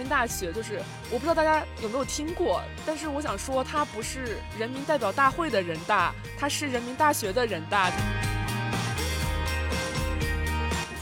[0.00, 0.80] 民大学，就是
[1.10, 7.90] 我不知道大家有没有听过，但是我想说，它不是人民代表大会的人大，它是人民大学的人大。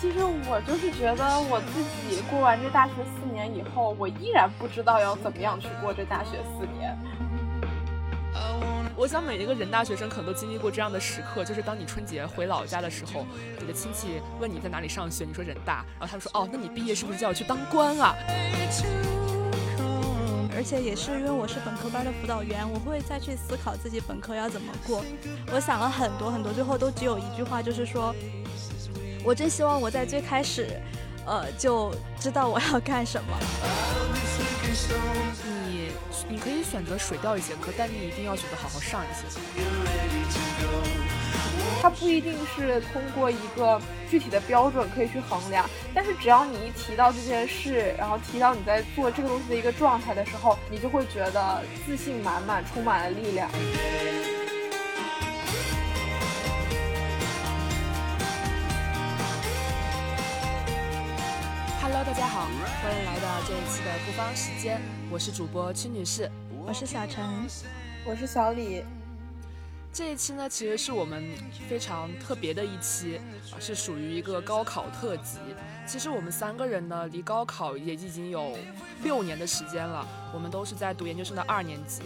[0.00, 0.18] 其实
[0.48, 6.98] 我就是觉得我自己过完这大学四年以后，我依然不知道要怎么样去过这大学四年。
[8.98, 13.24] 我想每一个人大学生可能都经历过这样的时刻，就是当你春节回老家的时候，
[13.60, 18.16] 你的亲戚问你在哪里上学，你说人大，然后他们说哦，那你毕业是不是就要去当官啊？
[20.56, 25.04] 而且也是因为我是本科班的辅导员，我会再去思考自己本科要怎么过。
[25.52, 28.12] 我想了很多很多，最后都只有一句话，就是说
[29.22, 30.68] 我真希望我在最开始，
[31.24, 33.30] 呃，就知道我要干什么。
[36.30, 39.40] 你可以选择水掉一节课，但你一定要选择好好上一些。
[41.80, 53.48] 它不一定是通过一个具体的标准可以去衡量，但是只要你一提到这件事，然后提到你在做这个东西的一个状态的时候，你就会觉得自信满满，充满了力量。
[62.28, 62.46] 好，
[62.82, 66.30] 欢迎来到这一期的不方时间，我是主播屈女士，
[66.62, 67.24] 我是小陈，
[68.04, 68.84] 我是小李。
[69.90, 71.24] 这一期呢，其实是我们
[71.66, 73.18] 非常特别的一期，
[73.58, 75.38] 是属于一个高考特辑。
[75.86, 78.58] 其实我们三个人呢，离高考也已经有
[79.02, 82.02] 六年的时间了，我们都是在读研究生的二年级。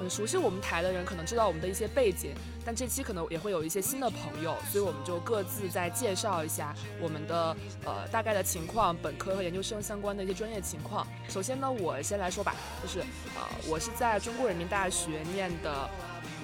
[0.00, 11.06] 嗯，熟悉我们台的人可能知道我们的一些背景，但这期可能也会有一些新的朋友，所以我们就各自再介绍一下我们的呃大概的情况，本科和研究生相关的一些专业情况。
[11.28, 13.00] 首先呢，我先来说吧，就是
[13.34, 15.88] 呃，我是在中国人民大学念的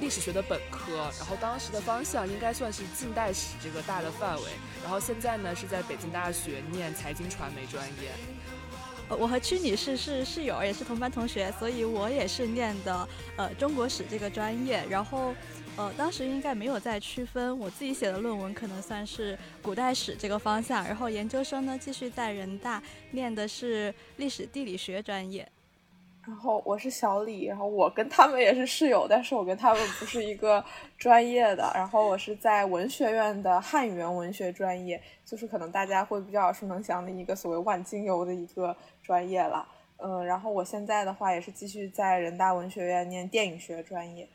[0.00, 4.42] 历史学的本科，然后当时的方向应该算是近代史这个大的范围，
[4.82, 8.10] 然后现在呢是在北京大学念财经传媒专业。
[9.08, 14.82] 我和曲女士是室友，也是同班同学，所以我也是念的呃中国史这个专业。
[14.88, 15.34] 然后，
[15.76, 20.82] 呃，当时应该没有在区分，我自己写的论文可能算是古代史这个方向。
[20.84, 25.46] 然后研究生呢，继续在人大念的是历史地理学专业。
[26.24, 30.64] 然后我是小李，然后我跟他们也是室友，但是我跟他们不是一个
[30.96, 31.68] 专业的。
[31.74, 39.66] 然后我是在文学院的汉语言文学专业，就是可能大家会比较耳熟能详的一个所谓万金油的一个专业了。
[39.96, 44.28] 嗯，然后我现在的话也是继续在人大文学院念电影学专业。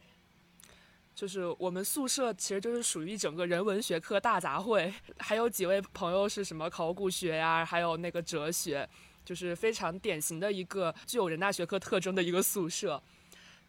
[1.15, 8.87] 就是我们宿舍其实就是属于一整个人文学科大杂烩，还有几位朋友是什么考古学呀，还有那个哲学。
[9.27, 13.01] 就是非常典型的一个具有人大学科特征的一个宿舍，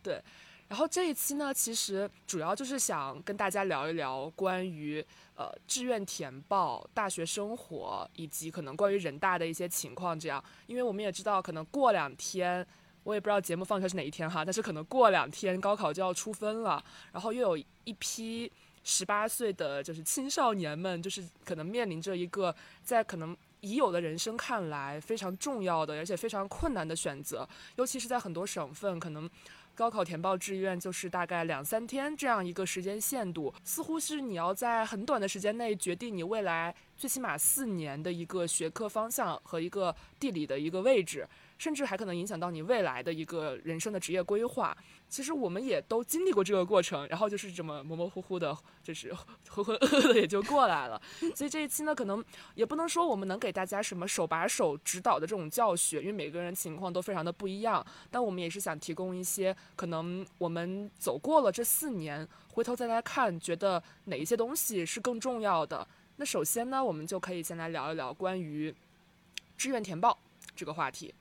[0.01, 0.23] 对。
[0.69, 5.05] 然后这一期呢，其实主要就是想跟大家聊一聊关于
[5.35, 10.17] 呃志愿填报、大学生活以及可能关于人大的一些情况。
[10.17, 12.65] 这样，因为我们也知道，可能过两天，
[13.03, 16.81] 我也不知道节目放出来是哪一天哈，但是可能过两天高考就要出分了，
[17.11, 18.53] 然后又有一批
[18.85, 22.55] 十八岁的就是青少年们，就是可能面临着一个
[22.85, 23.37] 在可能。
[23.61, 29.29] 已有的人生看来非常重要的，而且非常困难的选择，尤其是在很多省份，可能
[29.75, 41.29] 高考填报志愿就是大概两三天这样一个时间限度，似乎是你要在很短的时间内决定你未来最起码四年的一个学科方向和一个地理的一个位置。
[41.59, 44.77] 甚至还可能影响到你未来的一个人生的职业规划。
[45.09, 49.13] 其实我们也都经历过这个过程，然后就是这么模模糊糊的，就是
[49.49, 51.01] 浑浑噩噩的也就过来了。
[51.35, 52.25] 所以这一期呢，可能
[52.55, 57.85] 也不能说我们能给大家什么手把手指导的这种教学，因为每个人情况都非常的不一样。
[58.11, 65.87] 但我们也是想提供一些可能我们走过了这四年，回头再来看，觉得哪一些东西是更重要的。
[66.17, 68.75] 那首先呢，我们就可以先来聊一聊关于
[69.57, 70.19] 志愿填报
[70.55, 71.15] 这个话题。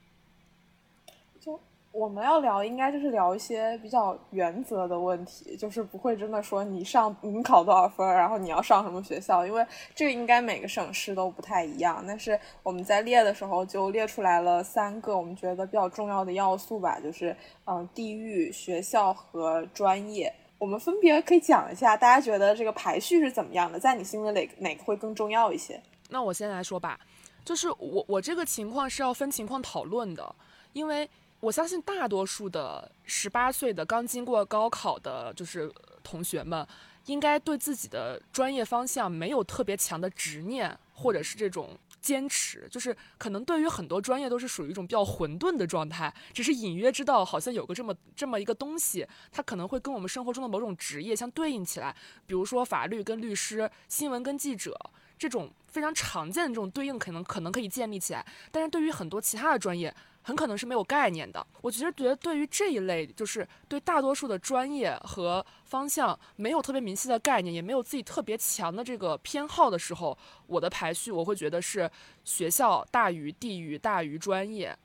[1.98, 9.66] 我们要聊，应该就是聊一些比较原则的问题，就是不会真的说你上你考多少分，然后你要上什么学校，因为
[9.96, 12.04] 这个应该每个省市都不太一样。
[12.06, 17.36] 但是我们在列的时候就列出来了三个我们觉得比较重要的要素吧，就是
[17.66, 20.32] 嗯地域、学校和专业。
[20.60, 23.80] 我们分别可以讲一下，大家觉得这个排序是怎么样的？
[23.80, 25.82] 在你心里哪哪个会更重要一些？
[26.10, 27.00] 那我先来说吧，
[27.44, 30.36] 就是我我这个情况是要分情况讨论的，
[30.74, 31.10] 因为。
[31.40, 35.72] 我相信大多数的十八岁的刚经过高考的，就是
[36.04, 36.68] 同学们，
[37.06, 51.96] 应该对自己的专业方向没有特别强的执念，或者是这种坚持，就是可能对于很多专业都是属于一种比较混沌的状态，只是隐约知道好像有个这么这么一个东西，它可能会跟我们生活中的某种职业相对应起来，
[52.26, 54.76] 比如说法律跟律师、新闻跟记者。
[55.20, 59.92] 这种非常常见的这种对应，可能可能可以建立起来，但是对于很多其他的专业，
[60.28, 61.48] 很可能是没有概念的。
[61.62, 71.90] 我其实觉得，对于这一类，就是对大多数的专业和方向没有特别明晰的概念，也没有自己特别强的这个偏好的时候，我的排序我会觉得是
[72.26, 74.78] 学校大于地域大于专业。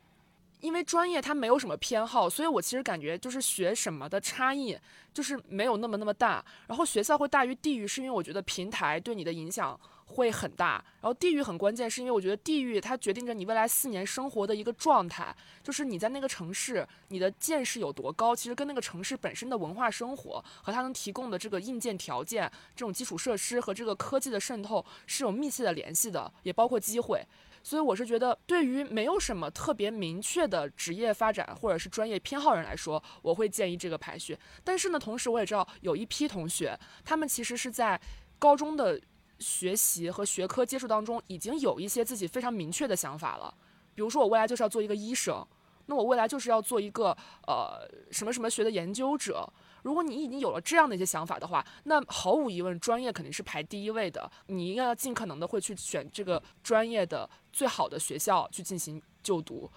[0.60, 4.78] 因为专业它没有什么偏好，所以我其实感觉就是学什么的差异
[5.12, 6.44] 就是没有那么那么大。
[6.68, 9.76] 然后学校会大于地域，是因为我觉得平台对你的影响
[10.12, 10.84] 会很大。
[11.00, 27.20] 然后地域很关键，是因为我觉得地域它决定着你未来四年生活的一个状态，就是你在那个城市你的见识有多高，其实跟那个城市本身的文化生活和它能提供的这个硬件条件、这种基础设施和这个科技的渗透是有密切的联系的，也包括机会。
[27.64, 34.36] 所以我是觉得，对于没有什么特别明确的职业发展或者是专业偏好人来说，我会建议这个排序。
[34.64, 38.00] 但是呢，同时我也知道有一批同学，他们其实是在
[38.36, 39.00] 高中的
[39.42, 43.52] 学习和学科接触当中，已经有一些自己非常明确的想法了。
[43.94, 45.46] 比如说，我未来就是要做一个医生，
[45.86, 47.14] 那我未来就是要做一个
[47.46, 49.46] 呃什么什么学的研究者。
[49.82, 54.30] 如果你已经有了这样的一些想法的话，那毫无疑问，专业肯定是排第一位的。
[54.46, 59.68] 你应该要尽可能的会去选这个专业的最好的学校去进行就读。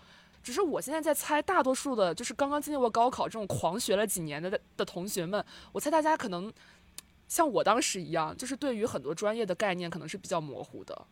[0.43, 6.53] 只是我现在在猜，大多数的就是刚刚经历过高考这种狂学了几年的的同学们，我猜大家可能
[7.27, 11.07] 像我当时一样，就是对于很多专业的概念可能是比较模糊的。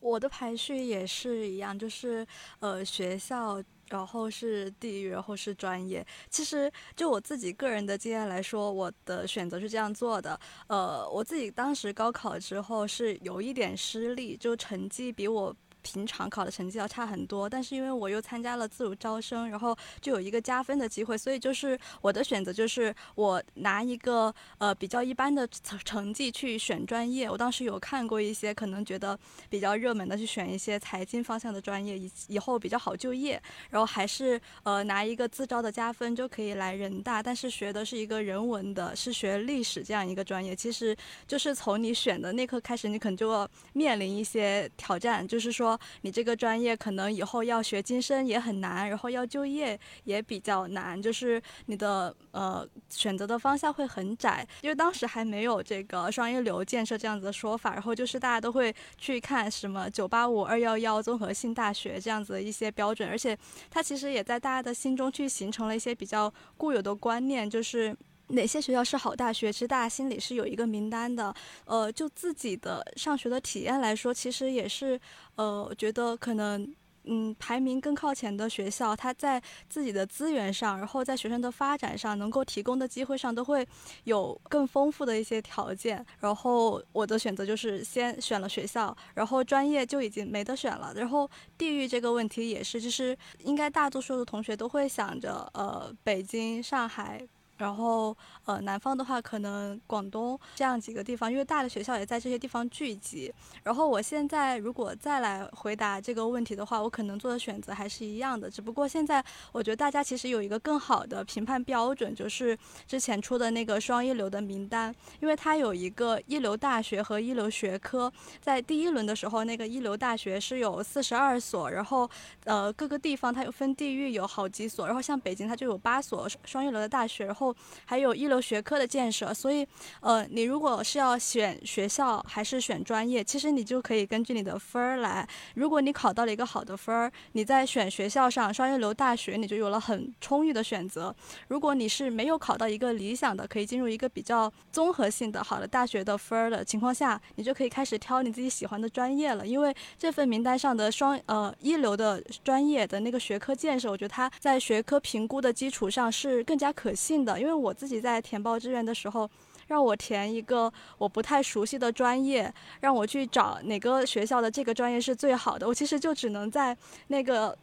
[0.00, 2.26] 我的排序也是一样，就是
[2.60, 3.62] 呃学校。
[3.90, 6.06] 然后是地域，然后是专业。
[6.30, 10.40] 其实就我自己个人的经验来说，我的选择是这样做的。
[10.66, 15.54] 呃，我自己当时高考之后是有一点失利，就成绩比我。
[15.82, 27.28] 平常考的成绩要差很多，但是因为我又参加了自主招生，然后就有一个加分的机会，所以就是我的选择就是我拿一个呃比较一般的成成绩去选专业。
[27.28, 29.18] 我当时有看过一些可能觉得
[29.50, 33.40] 比较热门的，去选一些财经方向的专业，以以后比较好就业。
[33.68, 40.54] 然后还是呃拿一个自招的加分就可以来人大，但是学的是一个人文的，是学历史这样一个专业。
[40.54, 40.96] 其实
[41.26, 45.71] 就是从你选的那刻开始，你可能就要面临一些挑战，就是说。
[46.02, 63.36] 你这个专业可能以后要学晋升也很难，然后要就业也比较难，就是你的呃选择的方向会很窄，因为当时还没有这个双一流建设这样子的说法，然后就是大家都会去看什么九八五、二幺幺综合性大学这样子的一些标准，而且
[63.70, 67.96] 它其实也在大家的心中去形成了一些比较固有的观念，就是。
[68.28, 69.52] 哪些学校是好大学？
[69.52, 71.34] 其实大家心里是有一个名单的。
[71.64, 74.98] 呃，就自己的上学的体验来说，其实也是，
[75.34, 76.74] 呃，觉得可能，
[77.04, 83.66] 嗯，排名更靠前的学校，它在自己的资源上，然后在学生的发展上，能够提供的机会上，都会
[84.04, 86.04] 有更丰富的一些条件。
[86.20, 90.92] 然后我的选择就是先选了学校，然后专业就已经没得选了。
[90.94, 91.28] 然后
[91.58, 97.26] 地域这个问题也是，就是应该大多数的同学都会想着，呃，北京、上海。
[97.62, 103.32] 然后，呃，南方的话，可能广东这样几个地方，因为大的学校也在这些地方聚集。
[103.62, 108.50] 然后，我现在如果再来回答这个问题的话，我可能做的选择还是一样的。
[108.50, 118.12] 只不过现在，我觉得大家其实有一个更好的评判标准，就是之前出的那个双一流的名单，因为它有一个一流大学和一流学科。
[118.40, 122.10] 在第一轮的时候，那个一流大学是有四十二所，然后，
[122.42, 124.84] 呃，各个地方它有分地域，有好几所。
[124.84, 127.51] 然后像北京，它就有八所双一流的大学，然后。
[127.84, 129.66] 还有一流学科的建设，所以，
[130.00, 135.28] 呃，你如果是要选学校还是选专业，其实你就可以根据你的分儿来。
[135.54, 141.14] 如果你考到了一个好的分儿，你在选学校上，双一流大学你就有了很充裕的选择。
[141.48, 149.46] 如果你是没有考到一个理想的，可以进入一个比较综合性的好的大学的分儿的情况下，你就可以开始挑你自己喜欢的专业了。
[149.46, 157.31] 因为这份名单上的双呃一流的专业的那个学科建设，我觉得它在学科评估的基础上是更加可信的。
[157.38, 159.28] 因为我自己在填报志愿的时候，
[159.68, 166.76] 让我填一个我不太熟悉的专业，让我去找哪个学校的这个专业是最好的，我其实就只能在
[167.08, 167.56] 那个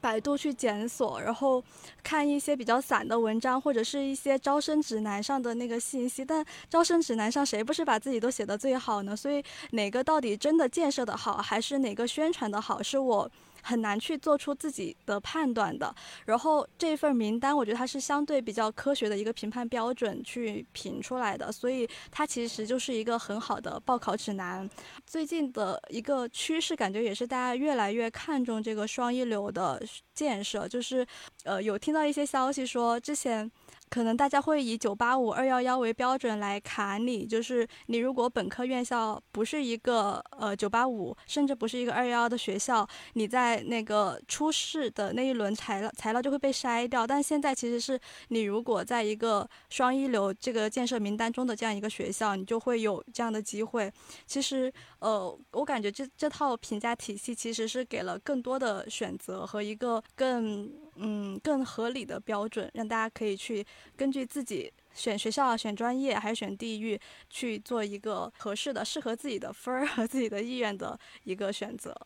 [0.00, 1.62] 百度去检索，然后
[2.02, 6.24] 看一些比较散的文章，或者是一些招生指南上的那个信息。
[6.24, 9.16] 但招生指南上谁不是把自己都写的最好呢？
[9.16, 13.30] 所以哪个到底真的建设的好，还是哪个宣传的好，是我。
[13.62, 15.94] 很难去做出自己的判断的。
[16.26, 24.68] 然后这份名单，我觉得它是相对比较科学的一个评判标准去评出来的，所以它其实就是一个很好的报考指南。
[25.06, 29.82] 最近的一个趋势，感觉也是大家越来越看重这个双一流的
[30.14, 31.06] 建设，就是
[31.44, 33.50] 呃有听到一些消息说之前。
[33.90, 47.06] 可能大家会以九八五、二幺幺为标准来卡你，就是你如果本科院校不是一个呃九八五，甚至不是一个二幺幺的学校，你在那个初试的那一轮材料材料就会被筛掉。
[47.06, 53.90] 但现在其实是你如果在一个双一流这个建设名单中的这样一个学校，你就会有这样的机会。
[54.26, 60.70] 其实呃，我感觉这这套评价体系其实是给了更多的选择和一个更。
[61.00, 63.64] 嗯，更合理的标准，让大家可以去
[63.96, 66.98] 根据自己选学校、选专业还是选地域，
[67.30, 71.96] 去做一个合适的、适合自己的分儿和自己的意愿的一个选择。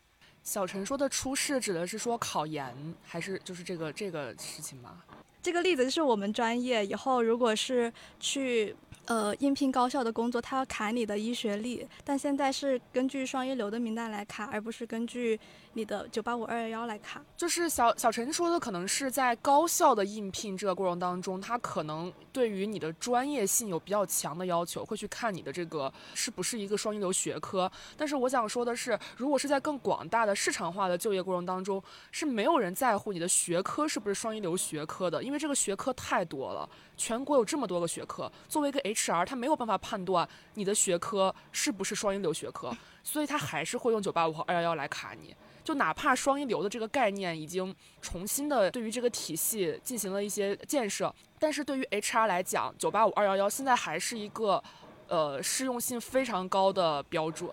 [0.42, 5.02] 小陈说的初试指的是说考研，还是就是这个这个事情吗？
[5.42, 8.74] 这个例子就是我们专业以后如果是去。
[9.06, 15.38] 呃，应聘高校的工作，他要卡你的医学历，但现在是根据双一流的名单来卡，而不是根据
[15.74, 17.22] 你的九八五二幺幺来卡。
[17.36, 27.70] 就是小小陈说的，可能是在高校的应聘这个过程当中，他可能对于你的专业性有比较强的要求，会去看你的这个是不是一个双一流学科。
[27.96, 36.68] 但是我想说的是，如果是在更广大的市场化的就业过程当中，是没有人在乎你的学科是不是双一流学科的，因为这个学科太多了。
[36.96, 42.70] 全国有这么多个学科，作为一个 HR，他没有办法判断你的学科是不是双一流学科，
[43.02, 45.34] 所以他还是会用九八五和二幺幺来卡你。
[45.64, 54.62] 就哪怕双一流的这个概念已经重新的对于这个体系进行了一些建设，但是对于 HR 来讲，九八五二幺幺现在还是一个
[55.08, 57.50] 呃适用性非常高的标准。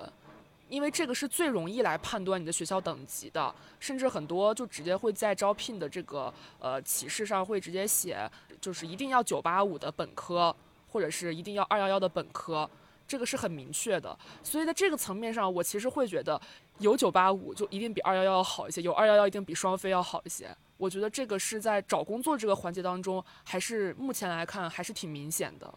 [0.68, 8.30] 因为这个是最容易来判断你的学校等级的，甚至很多就直接会在招聘的这个呃启事上会直接写，
[8.62, 10.56] 就是一定要九八五的本科，
[10.92, 12.70] 或者是一定要二幺幺的本科，
[13.08, 14.16] 这个是很明确的。
[14.44, 16.40] 所以在这个层面上，我其实会觉得
[16.80, 20.48] 有九八五就一定比二幺幺要好一些，有二幺幺一定比双非要好一些。
[20.78, 25.74] 我觉得这个是在找工作这个环节当中，还是目前来看还是挺明显的。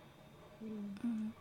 [0.61, 1.33] 嗯嗯，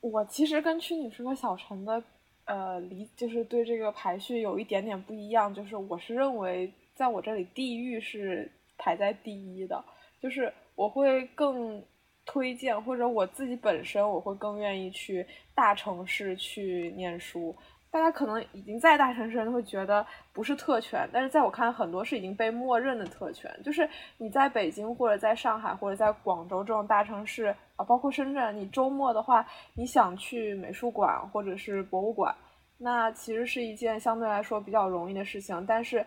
[0.00, 2.02] 我其实跟曲女士和小陈的。
[2.44, 9.82] 呃，理就是对这个排序有一点点不一样，就是我是认为在我这里地域是排在第一的，
[10.20, 11.80] 就是我会更
[12.26, 17.54] 推荐或者我自己本身我会更愿意去大城市去念书。
[17.92, 32.34] 大家可能已经在大城市人会觉得不是特权，但是在我看很多是已经被默认的特权，就是你在北京或者在上海或者在广州这种大城市啊，包括深圳，你周末的话，你想去美术馆或者是博物馆，
[32.78, 35.62] 那其实是一件相对来说比较容易的事情。
[35.66, 36.02] 但是，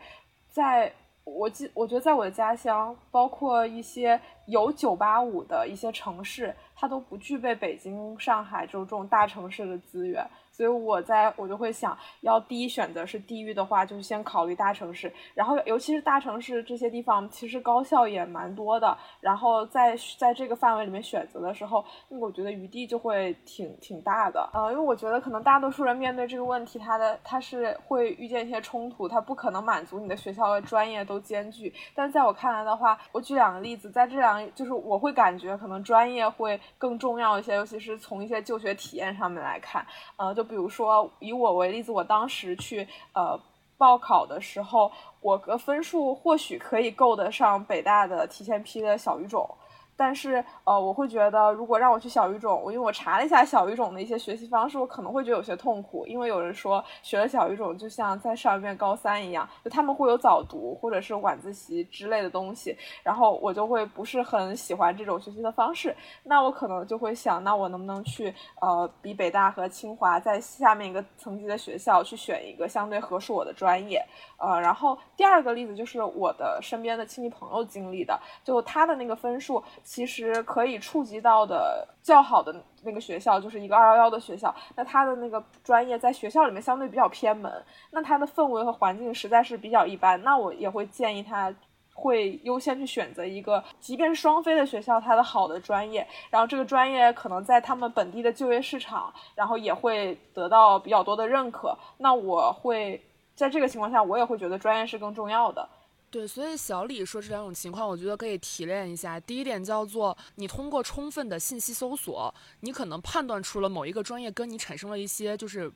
[0.49, 0.91] 在
[1.23, 10.27] 我记，我觉得在我的家乡，包括一些有九八五的一些城市，它都不具备北京、上海这种这种大城市的资源。
[10.55, 18.97] 所以我在我就会想要第一选择是地域的话，就先考虑大城市，然后尤其是大城市这些地方，其实高校也蛮多的。
[19.19, 24.50] 然后在在这个范围里面选择的时候，我觉得余地就会挺挺大的。
[24.53, 31.74] 呃，因为我觉得可能大多数人面对这个问题，他的他是会遇见一些冲突，他不可能满足你的学校的专业都兼具。
[31.93, 39.85] 但在我看来的话，我举两个例子，在这两就是我会感觉可能专业会更重要一些，尤其是从一些就学体验上面来看，
[40.15, 40.44] 呃，就。
[40.45, 43.37] 比如说，以我为例子，我当时去呃
[43.77, 49.49] 报考的时候，我的分数或许可以够得上北大的提前批的小语种。
[49.97, 65.95] 但是，呃，我会觉得，如果让我去小语种，我因为我查了一下小语种的一些学习方式，我可能会觉得有些痛苦，因为有人说学了小语种就像在上一遍高三一样，就他们会有早读或者是晚自习之类的东西，然后我就会不是很喜欢这种学习的方式。
[66.23, 74.05] 那我可能就会想，那我能不能去呃比北大和清华在下面一个层级的学校去选一个相对合适我的专业？
[74.37, 79.63] 呃，然后第二个例子就是我的身边的亲戚朋友经历的，就他的那个分数。
[79.85, 84.53] 其实可以触及到的较好的那个学校，就是一个二幺幺的学校。
[84.75, 90.21] 那他的那个专业在学校里面相对比较偏门，那他的氛围和环境实在是比较一般。
[90.23, 91.53] 那我也会建议他，
[91.93, 96.05] 会优先去选择一个，即便是双非的学校，它的好的专业。
[96.31, 101.77] 然后这个专业可能在他们本地的就业市场，然后也会得到比较多的认可。
[101.99, 102.99] 那我会
[103.35, 105.69] 在这个情况下，我也会觉得专业是更重要的。
[106.15, 109.19] 对，所以小李说这两种情况，我觉得可以提炼一下。
[109.19, 115.69] 第一点叫做，你通过充分的信息搜索，你可能判断出了某一个专业跟你产生了一些就是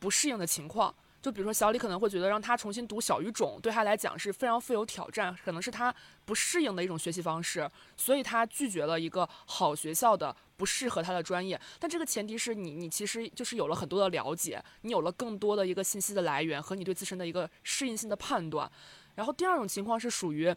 [0.00, 0.92] 不适应的情况。
[1.22, 11.60] 就比如说小李可能会觉得让他重新读小语种，对他来讲是非常富有挑战，可能是他不适应的一种学习方式，所以他拒绝了一个好学校的不适合他的专业。
[11.78, 18.68] 但这个前提是你，你其实就是有了很多的了解，你有了更多的一个信息的来源和你对自身的一个适应性的判断。
[19.18, 20.54] 然后第二种情况是属于，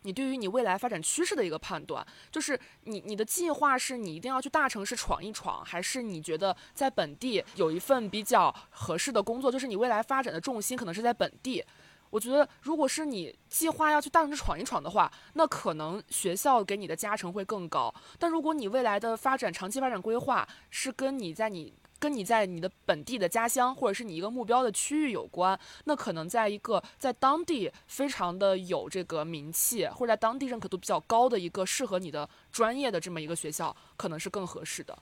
[0.00, 11.62] 你对于你未来发展趋势的一个判断，就是你你的计划是你一定要去大城市闯一闯，还是你觉得在本地有一份比较合适的工作，就是你未来发展的重心可能是在本地。
[12.08, 17.94] 我觉得，如果是你计划要去大城市闯一闯的话，那可能学校给你的加成会更高。
[18.18, 34.98] 但如果你未来的发展长期发展规划是跟你在你跟你在你的本地的家乡，或者是你一个目标的区域有关，那可能在一个在当地非常的有这个名气，或者在当地认可度比较高的一个适合你的专业的这么一个学校，可能是更合适的。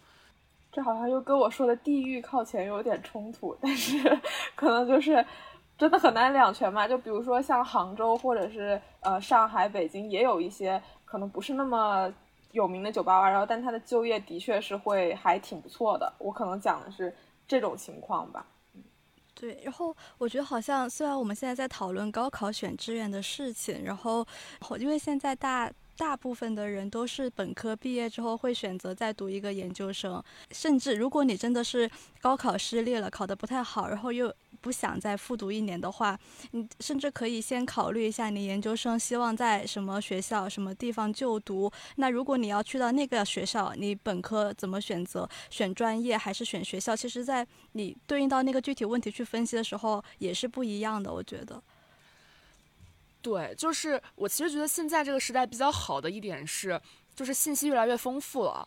[0.70, 4.20] 这好像又跟我说的地域靠前有点冲突，但是
[4.54, 5.24] 可能就是
[5.78, 6.86] 真的很难两全嘛。
[6.86, 12.12] 就比如说像杭州或者是呃上海、北京，也有一些可能不是那么。
[12.52, 16.12] 有名的九八五，然后但他的就业的确是会还挺不错的。
[16.18, 17.14] 我可能讲的是
[17.46, 18.46] 这种情况吧。
[19.34, 24.26] 对，然后我觉得好像虽然我们现在在讨论高考选志愿的事情，然后
[24.78, 31.90] 因为现在大大部分的人都是本科毕业之后会选择再读一个研究生，甚至如果你真的是
[32.22, 34.34] 高考失利了，考得不太好，然后又。
[34.62, 36.18] 不想再复读一年的话，
[36.50, 41.72] 你甚至可以先考虑一下你研究生希望在什么学校、什么地方就读。
[41.96, 45.26] 那如果你要去到那个学校，你本科怎么选择？
[45.48, 46.94] 选专业还是选学校？
[46.94, 51.10] 其实，在你对应到那个具体问题去分析的时候，也是不一样的。
[51.10, 51.62] 我觉得，
[53.22, 56.80] 对，就是我其实觉得现在这个时代比较好的一点是，
[57.14, 58.66] 就是信息越来越丰富了。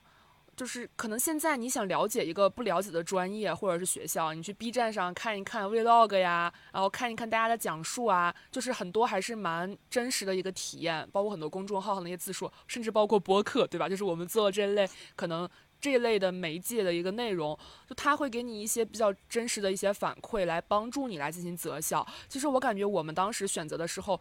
[0.56, 13.90] 就是可能现在你想了解一个不了解的专业或者是学校，你去 B 站上看一看 Vlog 呀，然后看一看大家的讲述啊，就是很多还是蛮真实的一个体验，包括很多公众号上那些自述，甚至包括播客，对吧？
[13.90, 15.50] 就是我们做这类可能
[15.84, 17.60] 这一类的媒介的一个内容，
[17.90, 22.08] 就他会给你一些比较真实的一些反馈，来帮助你来进行择校。
[22.30, 24.18] 其实我感觉我们当时选择的时候。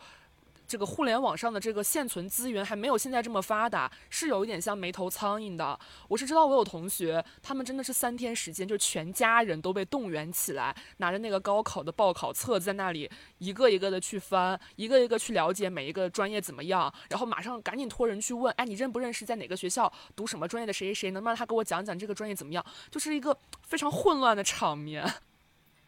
[0.72, 5.78] 这个互联网上的这个现存资源还没有现在这么发达，是有一点像没头苍蝇的。
[6.08, 22.64] 我是知道我有同学，他们真的是三天时间，就全家人都被动员起来，拿着那个高考的报考册在那里一个一个的去翻，一个一个去了解每一个专业怎么样，然后马上赶紧托人去问，哎，你认不认识在哪个学校读什么专业的谁谁谁，能不能他给我讲讲这个专业怎么样？
[22.90, 25.04] 就是一个非常混乱的场面。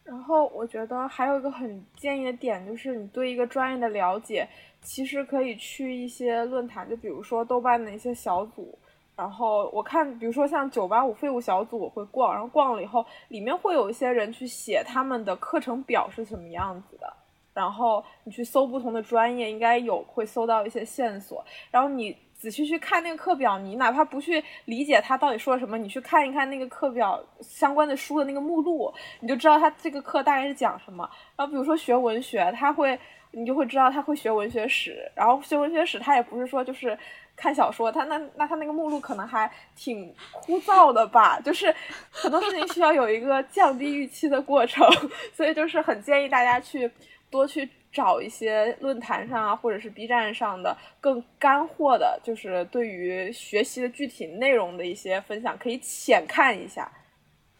[0.04, 4.46] 然后我觉得还有一个很建议的点，就是你对一个专业的了解。
[4.84, 8.78] 其实可以去一些论坛，就比如说豆瓣的一些小组，
[9.16, 17.12] 然后我看，比如说像九八五废物小组，我会逛，然后逛了以后，里面会有一些人去写他们的课程表是什么样子的，
[17.54, 31.08] 然后你去搜不同的专业，应该有会搜到一些线索，然后你仔细去看那个课表，你哪怕不去理解他到底说了什么，你去看一看那个课表相关的书的那个目录，你就知道他这个课大概是讲什么。
[31.36, 32.98] 然后比如说学文学，他会。
[33.36, 36.96] 你就会知道他会学文学史，然后学文学史，他也不是说就是
[37.36, 41.74] 看小说，他那那他那个目录可能还挺枯燥的吧，就是
[42.10, 44.88] 很多事情需要有一个降低预期的过程，
[45.34, 46.90] 所以就是很建议大家去
[47.30, 56.90] 多去找一些论坛上啊，或者是 B 站上的更干货的，就是对于学习的具体内容的一些分享，可以浅看一下，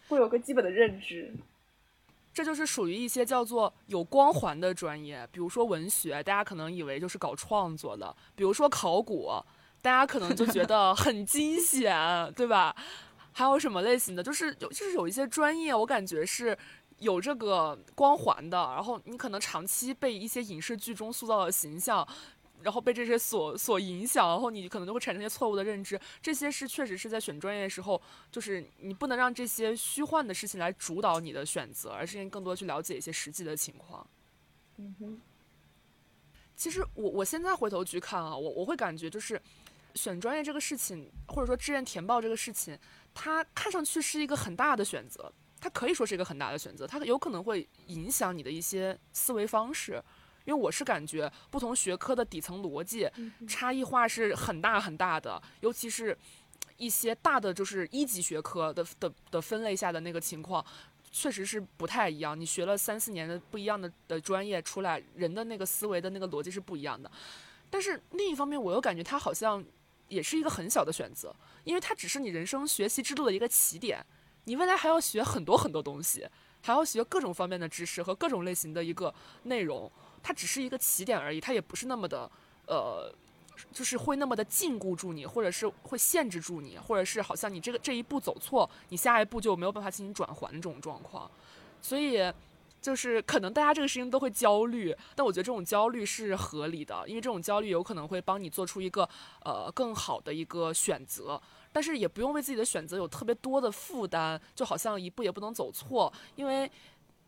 [0.08, 1.32] 会有个基本的认知。
[2.34, 9.30] 这就是属于一些叫做有光环的专业，比如说文学，大家可能以为就是搞创作的；比如说考古，
[9.80, 11.96] 大家可能就觉得 很惊险，
[12.34, 12.74] 对吧？
[13.32, 14.22] 还有什么类型的？
[14.22, 16.58] 就是有，就是有一些专业，我感觉是
[16.98, 22.06] 有这个光环的，然后你可能长期被一些影视剧中塑造的形象。
[22.64, 26.00] 然后被这些所所影响，然后你可能就会产生一些错误的认知。
[26.22, 28.00] 这些是确实是在选专业的时候，
[28.32, 34.06] 就是你不能让这些虚幻的事情来主导你的选择，而是应该更多去了解一些实际的情况。
[34.78, 35.20] 嗯哼。
[36.56, 39.40] 其实我我现在回头去看啊，我我会感觉就是
[39.94, 42.78] 选专业这个事情，或者说志愿填报这个事情，
[43.12, 50.02] 它看上去是一个很大的选择，它可以说是一个很大的选择，它有可能会影响你的一些思维方式。
[50.44, 53.08] 因为我是感觉不同学科的底层逻辑
[53.48, 56.16] 差异化是很大很大的，尤其是
[56.76, 60.64] 一些大的就是一级学科的的的分类下的那个情况，
[61.10, 62.38] 确实是不太一样。
[62.38, 67.10] 你学了三四年的不一样的的专业出来，人的那个思维的那个逻辑是不一样的。
[67.70, 69.64] 但是另一方面，我又感觉它好像
[70.08, 74.04] 也是一个很小的选择，因为它只是你人生学习之路的一个起点，
[74.44, 76.28] 你未来还要学很多很多东西，
[76.60, 79.90] 还要学各种方面的知识和各种类型的一个内容。
[80.24, 82.28] 它只是一个起点而已，它也不是那么的，
[82.66, 83.14] 呃，
[83.72, 91.30] 就是会那么的禁锢住你，或者是会限制住你，或者是好像你这个这一步走错，你下一步就没有办法进行转环这种状况。
[91.82, 92.32] 所以，
[92.80, 99.06] 就是可能大家这个事情都会焦虑，但我觉得这种焦虑是合理的，因为这种焦虑有可能会帮你做出一个
[99.44, 106.70] 呃更好的一个选择，但是也不用为自己的选择有特别多的负担，就好像一步也不能走错，因为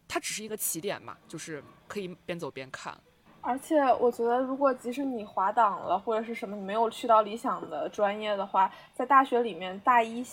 [0.09, 2.97] 它只是一个起点嘛，就是可以边走边看。
[3.40, 10.25] 而且我觉得，如果即使你滑档了或者是什么，你没有去到理想的专业的话，在大学里面大一。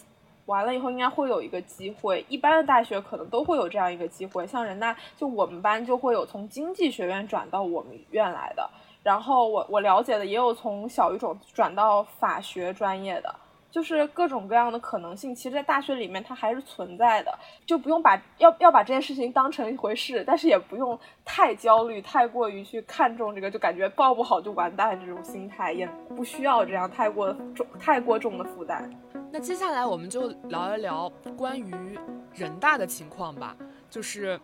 [0.46, 4.46] 完了以后应该会有一个机会，一般的大学可能都会有这样一个机会。
[4.46, 8.70] 像人大，就我们班就会有从经济学院转到我们院来的。
[9.02, 13.34] 然后我我了解的也有从小语种转到法学专业的，
[13.74, 15.34] 就是各种各样的可能性。
[15.34, 28.88] 其实，在大学里面它还是存在的，就不用把要要把这件事情当成一回事，但是也不用太焦虑，太过于去看重这个，就感觉报不好就完蛋这种心态，也不需要这样太过重太过重的负担。
[29.32, 31.98] 那接下来我们就聊一聊关于
[32.32, 33.58] 人大的情况吧。
[33.90, 34.40] 就是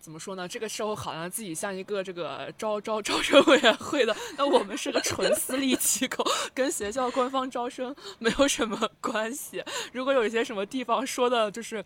[0.00, 0.48] 怎么说呢？
[0.48, 9.62] 这个时候好像自己像一个这个招招招生委员会的，那我们是个纯私立机构，跟学校官方招生没有什么关系。
[9.92, 11.84] 如果有一些什么地方说的就是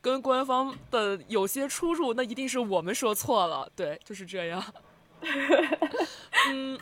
[0.00, 3.68] 跟官方的有些出入，那一定是我们说错了。
[3.74, 4.62] 对，就是这样。
[6.50, 6.78] 嗯，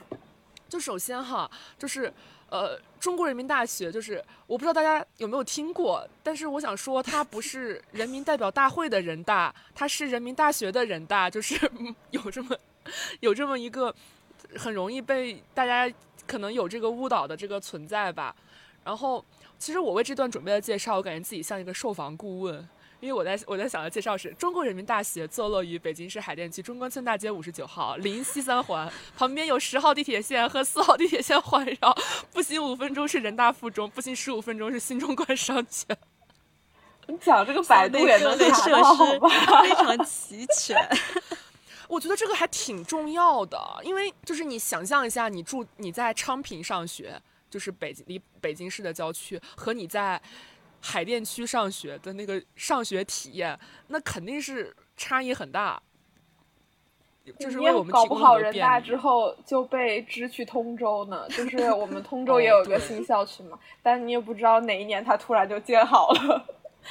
[0.69, 2.13] 就首先哈，就是。
[2.53, 11.59] 呃，中国人民大学就是我不知道大家有没有听过，但是我想说，它不是人民代表大会的人大，它是人民大学的人大，就是
[12.13, 12.55] 有这么
[13.21, 13.95] 有这么一个
[14.55, 15.91] 很容易被大家
[16.27, 18.37] 可能有这个误导的这个存在吧。
[18.85, 19.25] 然后，
[19.59, 22.69] 其实我为这段准备的介绍，我感觉自己像一个受访顾问。
[23.03, 28.89] 因为我在我在想的介绍是中国人民大学坐落于北京市海淀区中关村大街五十九号，临西三环，
[29.19, 31.93] 旁边有十号地铁线和四号地铁线环绕，
[32.33, 35.97] 步行五分钟是人大附中，步行十五分钟是新中关商圈。
[37.09, 38.71] 你讲这个百度也能设施
[39.63, 40.77] 非常齐全。
[41.89, 50.23] 我觉得这个还挺重要的，因为就是你想象一下，你住你在昌平上学，就是北京离北京市的郊区，和你在。
[50.83, 55.81] 海淀区上学的那个上学体验，那肯定是差异很大。
[57.39, 61.25] 就是为我们搞不好人大之后就被支去通州呢。
[61.29, 66.45] 就是我们通 州也有一个新校区嘛，但你也不知道哪一年它突然就建好了。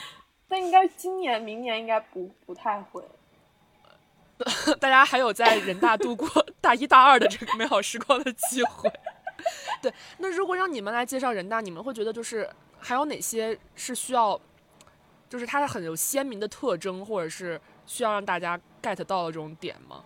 [0.48, 3.04] 那应该今年、明年应该不不太会。
[4.80, 6.28] 大家还有在人大度过
[6.62, 8.90] 大一、大二的这个美好时光的机会。
[9.82, 12.50] 对，那如果让你们来介绍人大，你们会觉得就是。
[12.82, 14.40] 还有哪些是需要，
[15.30, 20.04] 就是它很有鲜明的特征，或者是需要让大家 get 到的这种点吗？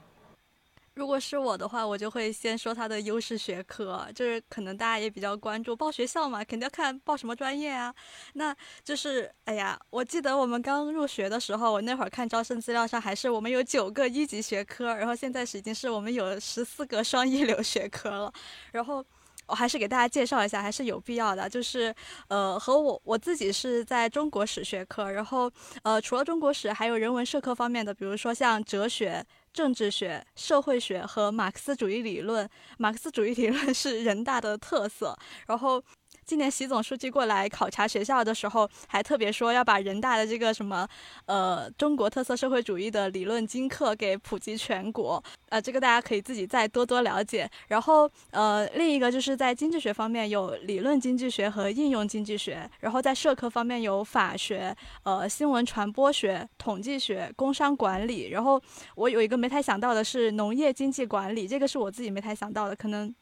[0.93, 7.93] 如果是我的话，我就会先说它的优势学科，就是可能大家也比较关注报学校嘛，肯定要看报什么专业啊。
[8.33, 18.33] 那就是，哎呀，我记得我们刚入学的时候，我那会儿看招生资料上还是我们有九个一级学科，然后现在是已经是我们有十四个双一流学科了，
[18.71, 19.03] 然后。
[19.47, 21.47] 我还是给大家介绍一下，还是有必要的。
[21.49, 21.93] 就是，
[22.27, 25.51] 呃，和我我自己是在中国史学科，然后，
[25.83, 32.49] 呃，除了中国史，还有人文社科方面的，比如说像哲学、政治学、社会学和马克思主义理论。
[32.77, 35.83] 马克思主义理论是人大的特色，然后。
[36.25, 40.87] 今年习总书记过来考察学校的时候，还特别说要把人大的这个什么，
[41.27, 45.23] 呃，中国特色社会主义的理论精课给普及全国。
[45.49, 47.47] 呃，这个大家可以自己再多多了解。
[47.67, 58.29] 然后，呃，另一个就是在经济学方面有理论经济学和应用经济学，然后在社科方面有法学、呃，新闻传播学、统计学、工商管理。
[58.29, 58.59] 然后
[58.95, 63.13] 我有一个没太想到的是农业经济管理，这个是我自己没太想到的，可能。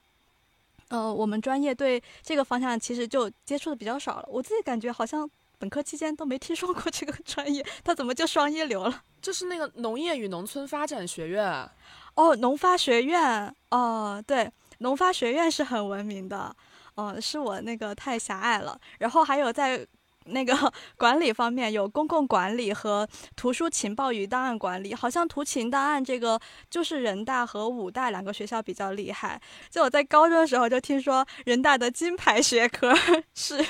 [0.90, 4.26] 呃，我们专业对这个方向其实就接触的比较少了。
[4.30, 9.04] 我自己感觉好像本科期间都没听说过这个 专业，它怎么就双一流了？
[9.22, 11.70] 就是那个农业与农村发展学院，
[12.16, 16.56] 哦，农发学院，哦，对，农发学院是很闻名的，
[16.96, 18.80] 哦，是我那个太狭隘了。
[19.00, 19.88] 然后还有在。
[20.26, 20.54] 那个
[20.98, 29.40] 管理方面有公共管理和图书情报与档案管理，好像图情档案这个就是人大和武大两个学校比较厉害。
[29.70, 32.94] 就我在高中的时候就听说人大的金牌学科
[33.36, 33.66] 是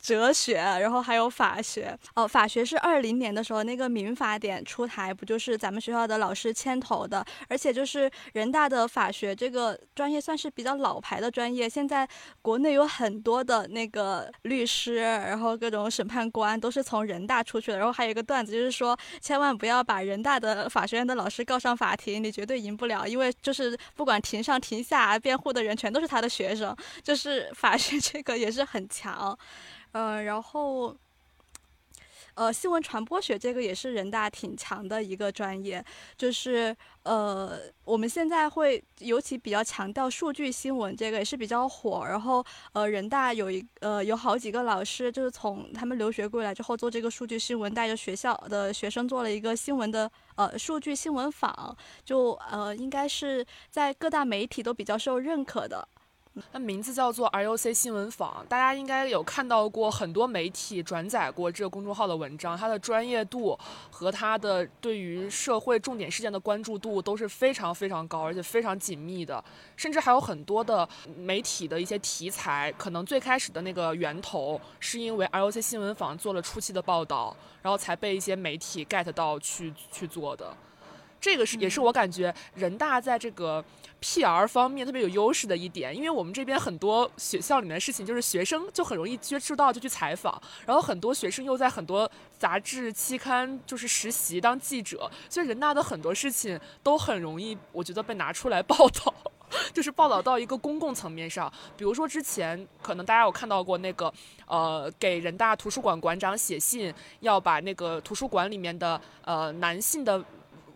[0.00, 1.98] 哲学，然后还有法学。
[2.14, 7.24] 哦，法学是二零年的时候那个民法典出台，不就是咱们学校的老师牵头的？
[7.48, 12.08] 而且就是人大的法学这个专业算是比较老牌的专业，现在
[12.42, 15.90] 国内有很多的那个律师，然后各种。
[15.96, 29.36] 审判官都是从人大出去的，然后还有一个段子，就是说千万不要把人大的法学院的老师告上法庭，你绝对赢不了，因为就是不管庭上庭下辩护的人全都是他的学生，就是法学 这个也是很强，
[29.92, 30.94] 嗯，然后，
[32.36, 35.82] 呃，新闻传播学这个也是人大挺强的一个专业，
[36.18, 42.04] 就是呃，我们现在会尤其比较强调数据新闻，这个也是比较火。
[42.06, 42.44] 然后
[42.74, 55.88] 呃，人大有一呃有好几个老师，就是从他们留学归来之后做这个数据新闻，带着学校的学生做了一个新闻的呃数据新闻坊，就呃应该是在各大媒体都比较受认可的。
[56.52, 63.58] 它名字叫做 RUC 新闻坊，大家应该有看到过很多媒体转载过这个公众号的文章，它的专业度
[63.90, 69.42] 和它的对于社会重点事件的关注度都是非常非常高，而且非常紧密的，
[69.76, 80.54] 甚至还有很多的媒体的一些题材，可能最开始的那个源头是因为 RUC 新闻坊做了初期的报道，然后才被一些媒体 get 到去去做的。
[81.18, 83.64] 这个是也是我感觉人大在这个
[84.06, 99.12] PR 方面特别有优势的一点，因为我们这边很多学校里面的事情，就是学生就很容易接触到就去采访，然后很多学生又在很多杂志期刊就是实习当记者，所以人大的很多事情都很容易，我觉得被拿出来报道，
[99.74, 101.52] 就是报道到一个公共层面上。
[101.76, 104.12] 比如说之前可能大家有看到过那个
[104.46, 110.24] 呃给人大图书馆馆长写信，要把那个图书馆里面的呃男性的。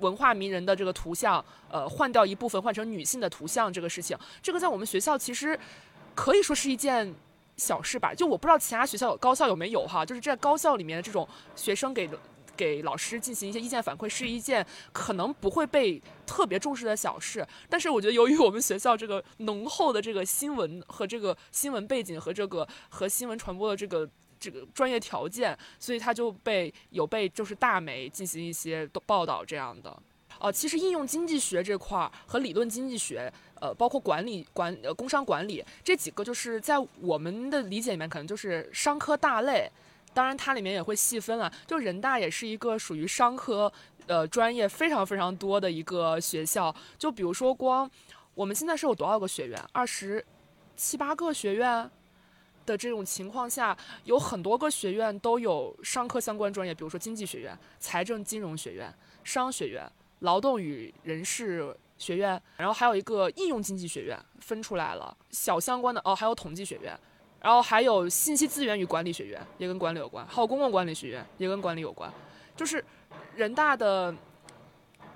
[0.01, 5.59] 文化名人的这个图像，呃，换掉一部分，换成女性的图像，这个事情，这个在我们学校其实
[6.15, 7.15] 可以说是一件
[7.57, 8.13] 小事吧。
[8.15, 12.09] 就我不知道其他学校高校有没有哈，就是在高校里面的这种学生给
[12.57, 17.47] 给老师进行一些意见反馈，是一件可能不会被特别重视的小事。
[17.69, 24.09] 但是我觉得，由于我们学校这个浓厚的这个新闻和这个新闻背景和这个和新闻传播的这个。
[24.41, 29.97] 这个专业条件，所以他就被有被就是大媒进行一些报道这样的。
[30.39, 39.71] 哦，其实应用经济学这块儿和理论经济学，呃，包括管理管呃工商管理这几个，就是在我们的理解里面，可能就是商科大类。
[40.15, 41.53] 当然，它里面也会细分了。
[41.67, 43.71] 就人大也是一个属于商科
[44.07, 46.75] 呃专业非常非常多的一个学校。
[46.99, 47.89] 就比如说，光
[48.35, 49.63] 我们现在是有多少个学院？
[49.73, 50.25] 二十
[50.75, 51.91] 七八个学院。
[52.67, 58.93] 的这种情况下，有很多个学院都有商科相关专业，比如说经济学院、财政金融学院、
[59.25, 66.99] 商学院、劳动与人事学院，然后还有一个应用经济学院分出来了，小相关的哦，还有统计学院，
[67.41, 72.13] 然后还有信息资源与管理学院，也跟管理有关，还有公共管理学院，也跟管理有关，
[72.57, 72.85] 就是
[73.35, 74.15] 人大的。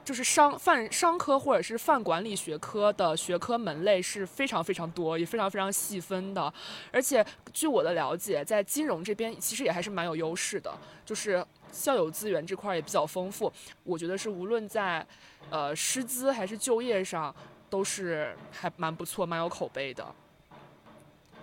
[0.04, 6.52] 就是商泛商科或者是泛管理学科的学科门类是非常非常多，也非常非常细分的。
[6.92, 10.72] 而且据我的了解，在金融这边其实也还是蛮有优势的，
[11.06, 13.50] 就是校友资源这块也比较丰富。
[13.82, 15.04] 我觉得是无论在
[15.48, 17.34] 呃师资还是就业上，
[17.70, 20.06] 都是还蛮不错、蛮有口碑的。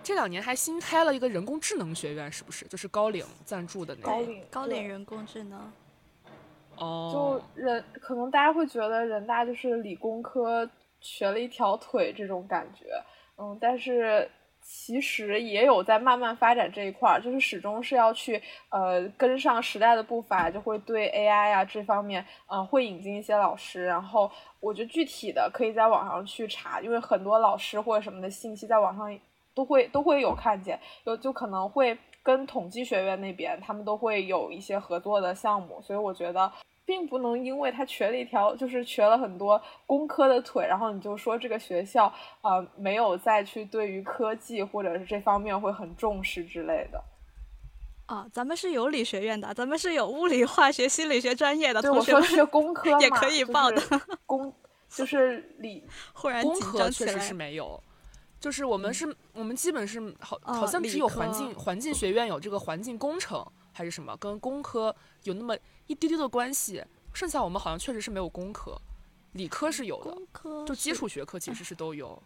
[0.04, 2.64] 这两年还新开了一个人工智能学院，是不是？
[2.66, 5.72] 就是高瓴赞助的那个高瓴高瓴人工智能。
[7.12, 10.68] 就人可能大家会觉得人大就是理工科
[11.00, 12.86] 瘸了一条腿这种感觉，
[13.36, 18.40] 嗯，但是其实也有在慢慢发展这一块儿，就是始终是要去
[18.70, 23.84] 呃跟上时代的步伐，就会对 AI 啊这方面，嗯，会引进一些老师。
[23.84, 29.18] 然后我觉得具体的可以在网上去查，因为很多老师或者什么的信息在网上
[29.54, 36.50] 都会都会有看见，有就可能会跟统计学院那边他们都会有一些合作的项目，所以我觉得。
[36.84, 47.02] 并不能因为他瘸了一条，就是瘸了很多工科的腿，然后你就说这个学校呃没有再去对于科技或者是这方面会很重视之类的。
[48.06, 53.80] 啊，咱们是有理学院的，咱们是有物理、化学、心理学专业的同学们学工科 也可以报的。
[54.26, 54.52] 工
[54.88, 57.82] 就是理， 忽然工科确实是没有，
[58.38, 63.42] 就是我们是我们基本是好好像只有环境环境学院有这个环境工程
[63.72, 65.56] 还是什么，跟工科有那么。
[65.88, 66.82] 一丢丢的关系，
[67.12, 68.80] 剩下我们好像确实是没有工科，
[69.32, 72.22] 理科是有的，就基础学科其实是都有。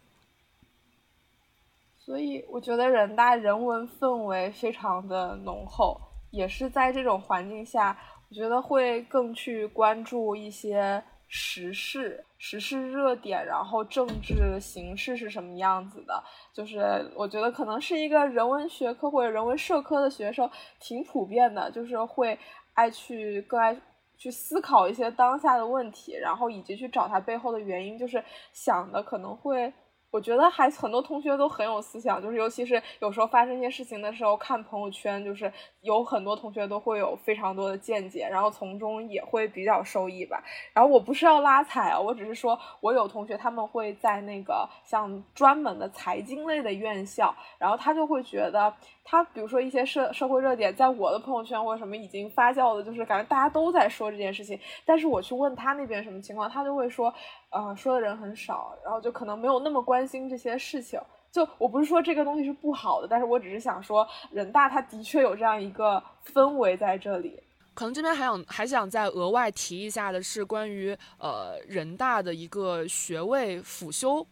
[1.97, 7.97] 所以我觉得人大人文氛围非常的浓厚，也是在这种环境下，
[8.29, 16.23] 我觉得会更去关注一些时事、时事热点，然后政治形势是什么样子的。
[16.53, 22.37] 就是我觉得可能是一个人文学科或者人文社科的学生挺普遍的，就是会。
[22.77, 23.75] 爱去更爱
[24.19, 29.73] 去思考一些当下的问题，然后以及去找它背后的原因，就是想的可能会，
[30.17, 40.43] 我觉得还很多同学都很有思想，就是尤其是有时候发生一些事情的时候，看朋友圈，就是有很多同学都会有非常多的见解，然后从中也会比较受益吧。
[40.73, 48.73] 然后我不是要拉踩啊，我只是说我有同学他们会在那个像专门的财经类的院校，然后他就会觉得。
[49.09, 54.59] 他比如说一些社社会热点，在我的朋友圈或者什么已经发酵的，就是感觉大家都在说这件事情。
[54.83, 57.13] 但是我去问他那边什么情况，他就会说，
[57.49, 60.99] 呃，说的人很少，然后就可能没有那么关心这些事情。
[61.31, 67.41] 就我不是说这个东西是不好的，但是我只是想说，人大他的确有这样一个氛围在这里。
[67.73, 74.27] 可能这边还想还想再额外提一下的是，关于呃人大的一个学位辅修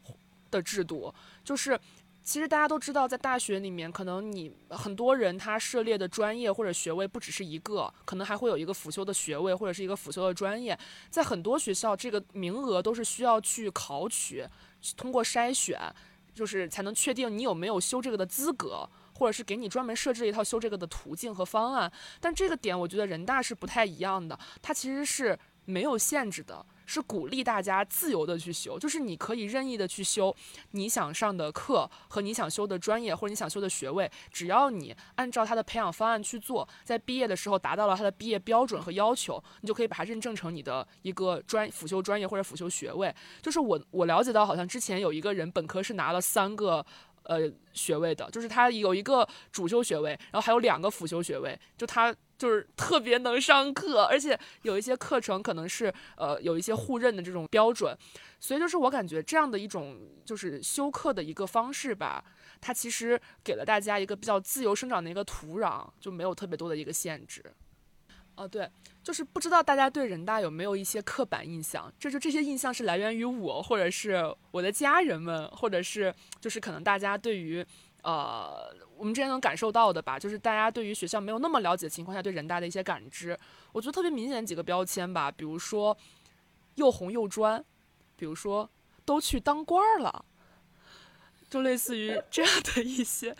[0.51, 1.13] 的制度，
[1.45, 1.79] 就是。
[2.25, 10.77] 其实大家都知道，在大学里面，可能你很多人他涉猎的专业或者学位不只是一个，可能还会有一个辅修的学位或者是一个辅修的专业。
[11.11, 14.43] 在很多学校，这个名额都是需要去考取，
[14.97, 15.79] 通过筛选，
[16.33, 21.91] 就是才能确定你有没有修这个的资格，或者是给你专门设置一套修这个的途径和方案。
[22.19, 26.65] 但这个点，我觉得人大是不太一样的，它其实是没有限制的。
[26.85, 30.35] 是鼓励大家自由的去修，就是你可以任意的去修
[30.71, 43.13] 你想上的课和你想修的专业或者你想修的学位，只要你按照他的培养方案去做，在毕业的时候达到了他的毕业标准和要求，你就可以把它认证成你的一个专辅修专业或者辅修学位。
[43.41, 46.85] 就是我我了解到，好像之前有一个人本科是拿了三个
[47.23, 52.15] 呃学位的，就是他有一个主修学位，然后还有两个辅修学位，就他。
[52.37, 57.97] 就是特别能上课，而且有一些课程可能是呃有一些互认的这种标准，
[58.39, 62.23] 所以就是我感觉这样的一种就是修课的一个方式吧，
[62.59, 67.43] 它其实给了大家一个比较自由生长的一个土壤，就没有特别多的一个限制。
[68.35, 68.69] 哦，对，
[69.01, 71.89] 就是不知道大家对人大有没有一些刻板印象？
[71.97, 74.21] 这就这些印象是来源于我，或者是
[74.51, 77.65] 我的家人们，或者是就是可能大家对于。
[78.05, 83.35] 呃，我们之前能感受到的吧，就是大家对于学校没有那么了解的情况下，对人大的一些感知，
[83.71, 85.97] 我觉得特别明显几个标签吧，比如说
[86.75, 87.65] 又红又专，
[88.15, 88.69] 比如说
[89.03, 90.23] 都去当官了。
[91.55, 93.33] 就类似于这样的一些，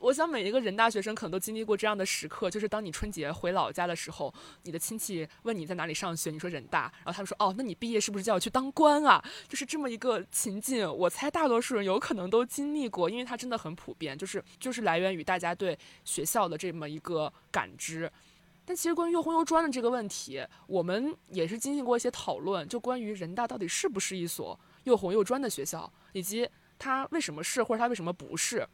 [0.00, 9.24] 我想每一个人大学生可能都经历过这样的时刻，就是当你春节回老家的时候，你的亲戚问你在哪里上学，你说人大，然后他们说哦，那你毕业是不是就要去当官啊？
[9.48, 18.10] 就是这么一个情境，我猜大多数人有可能都经历过，因为它真的很普遍，就是就是来源于大家对学校的这么一个感知。
[18.64, 26.48] 但其实关于又红又专的这个问题，我们也是进行过一些讨论，就关于人大到底是不是一所又红又专的学校，以及。
[26.80, 28.66] 它为什么是，或者它为什么不是？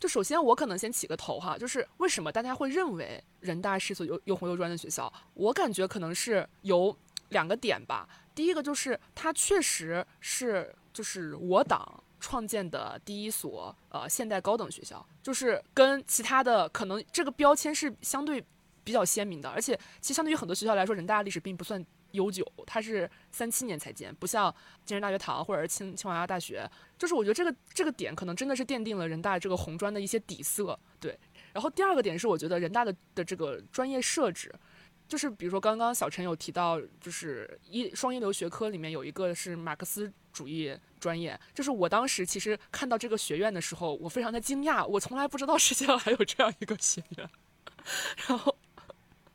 [0.00, 5.12] 就首先我可能先起个头哈，就是为什么大家会认为人大是一所又又红又专的学校？
[5.34, 6.96] 我感觉可能是有
[7.28, 8.08] 两个点吧。
[8.34, 18.44] 第一个就是它确实是就是我党创建的第一所呃现代高等学校，就是跟其他的可能这个标签是相对
[18.84, 21.84] 比较鲜明的，而且其实相对于很多学校来说，人大历史并不算。
[22.12, 30.78] 悠久，它是三七年才建，不像建设大学堂或者是清清华大学，就是我觉得这个这个点可能真的是奠定了人大这个红砖的一些底色。
[30.98, 31.18] 对，
[31.52, 34.52] 然后第二个点是我觉得人大的的这个专业设置，
[35.06, 47.28] 就是比如说刚刚小陈有提到，就是一双一流学科里面有一个是马克思主义专业，就是我当时其实看到这个学院的时候，我非常的惊讶，我从来不知道世界上还有这样一个学院，
[48.26, 48.55] 然后。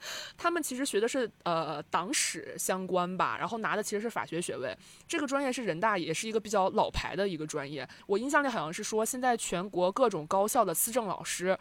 [0.38, 4.76] 他们其实学的是呃党史相关吧，然后拿的其实是法学学位。
[5.08, 7.88] 这个专业是人大也是一个比较老牌的一个专业。
[8.08, 11.58] 我印象里好像是说，现在全国各种高校的思政老师。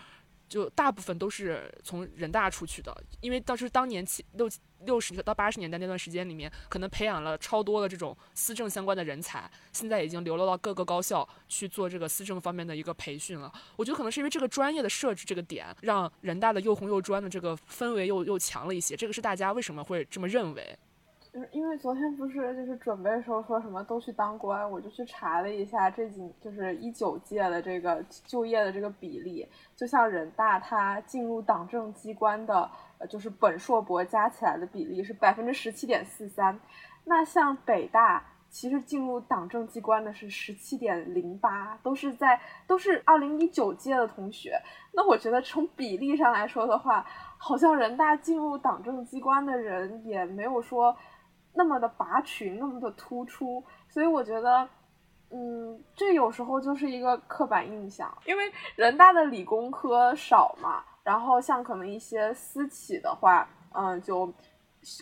[0.50, 4.50] 就大部分都是从人大出去的，因为当时当年七六
[4.84, 13.52] 六十到八十年代那段时间里面，可能培养了超多的这种思政相关的人才，现在已经流落到各个高校去做这个思政方面的一个培训了。
[13.76, 18.96] 我觉得可能是因为这个专业的设置这个点，让人大的又红又专的这个氛围又又强了一些。
[18.96, 20.76] 这个是大家为什么会这么认为？
[21.32, 36.58] 就是因为昨天不是就是准备时候说什么都去当官，我就去查了一下这几就是一九届的这个就业的这个比例，就像人大它进入党政机关的呃就是本硕博加起来的比例是百分之十七点四三，
[37.04, 44.60] 那像北大其实进入党政机关的是十七点零八，都是在都是二零一九届的同学，
[44.92, 47.06] 那我觉得从比例上来说的话，
[47.38, 50.96] 好像人大进入党政机关的人也没有说。
[51.60, 54.66] 那么的拔群，那么的突出，所以我觉得，
[55.30, 64.32] 嗯，这有时候就是一个刻板印象，因为人大的理工科少嘛，然后像可能一些私企的话，嗯，就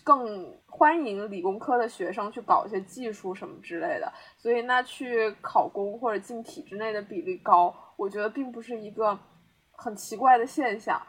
[0.02, 9.16] 更欢迎理工科的学生去搞一些技术什么之类的，所以那去考公或者进体制内的比例高，我觉得并不是一个
[9.70, 11.00] 很奇怪的现象，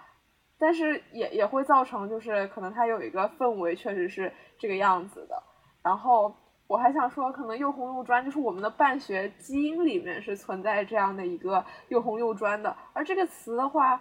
[0.59, 5.41] 但是也也会造成就是可能它有一个氛围确实是这个样子的。
[5.81, 6.31] 然后
[6.67, 13.99] 我还想说，可能又红又专就是我们的办学基因里面是存在这样的一个又红又专的，而这个词的话。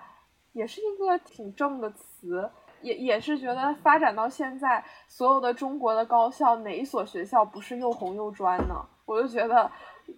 [0.54, 2.50] 也是一个挺正的词，
[2.80, 8.74] 也也是觉得发展到现在，所有的中国的高校哪一所学校不是又红又专呢？
[9.04, 9.70] 我就觉得，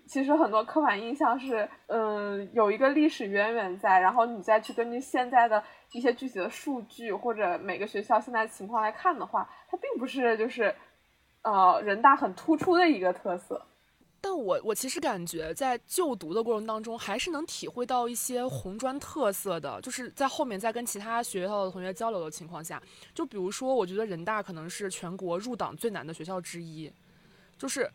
[0.07, 5.63] 其实很多刻板印象是，嗯，有一个历史渊源在，然后你再去根据现在的
[5.93, 10.75] 一些具体的数据或者每个学校现在情况来看的话，它并不是就是，
[11.43, 13.67] 呃，人大很突出的一个特色。
[14.23, 22.83] 但我我其实感觉在就读的过程当中，还是能体会到一些红专特色的，就是在后面在跟其他学校的同学交流的情况下，
[23.15, 26.93] 就比如说，我觉得人大可能是全国入党最难的学校之一，
[27.57, 27.91] 就是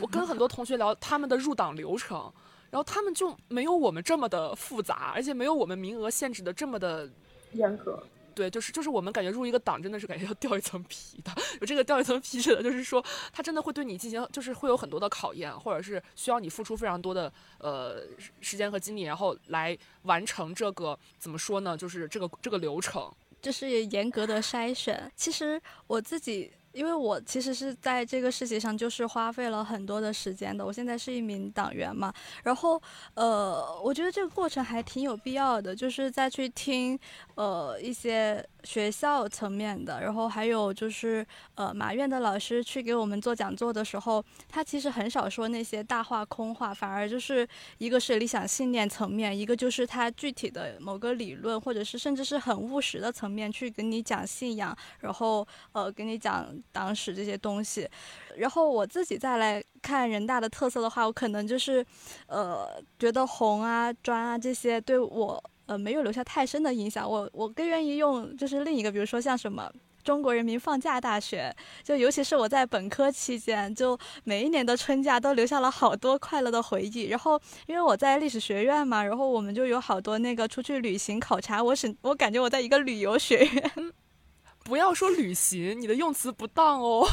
[0.00, 2.32] 我跟很多同学聊他们的入党流程，
[2.70, 7.08] 然后他们就没有我们这么的复杂，而且没有我们名额限制的这么的
[7.52, 8.02] 严格。
[8.32, 18.02] 对，就是就是我们感觉入一个党真的是感觉要掉一层皮的，有这个掉一层皮的，就是说他真的会对你进行，就是会有很多的考验，或者是需要你付出非常多的呃
[18.40, 21.76] 时间和精力，然后来完成这个怎么说呢？
[21.76, 23.12] 就是这个这个流程，
[23.42, 25.10] 就是严格的筛选。
[25.14, 26.50] 其实我自己。
[26.72, 30.64] 因为我其实是在这个事情上就是花费了很多的时间的。
[30.64, 32.12] 我现在是一名党员嘛，
[32.42, 32.80] 然后
[33.14, 36.98] 呃，我觉得这个过程还挺有必要的，就是再去听
[37.40, 56.46] 呃一些学校层面的，然后还有就是呃马院的老师去给我们做讲座的时候，他其实很少说那些大话空话，反而就是一个是理想信念层面，一个就是他具体的某个理论，或者是甚至是很务实的层面去跟你讲信仰，然后呃跟你讲。
[56.72, 57.88] 党史这些东西，
[58.36, 61.84] 然后我自己再来看人大的特色的话，我可能就是，
[62.26, 67.08] 呃，觉得红啊、专啊这些对我呃没有留下太深的印象。
[67.08, 69.70] 我我更愿意用就是另一个，比如说像什么
[70.02, 71.54] 中国人民放假大学，
[71.84, 77.04] 就尤其是我在本科期间，就每一年的春假都留下了好多快乐的回忆。
[77.04, 83.72] 然后因为我在历史学院嘛，然后我们就有好多那个出去旅行考察，我是我感觉我在一个旅游学院。
[84.64, 87.06] 不要说旅行，你的用词不当哦。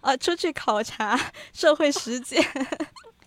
[0.00, 1.18] 啊，出去考察
[1.52, 2.42] 社会实践，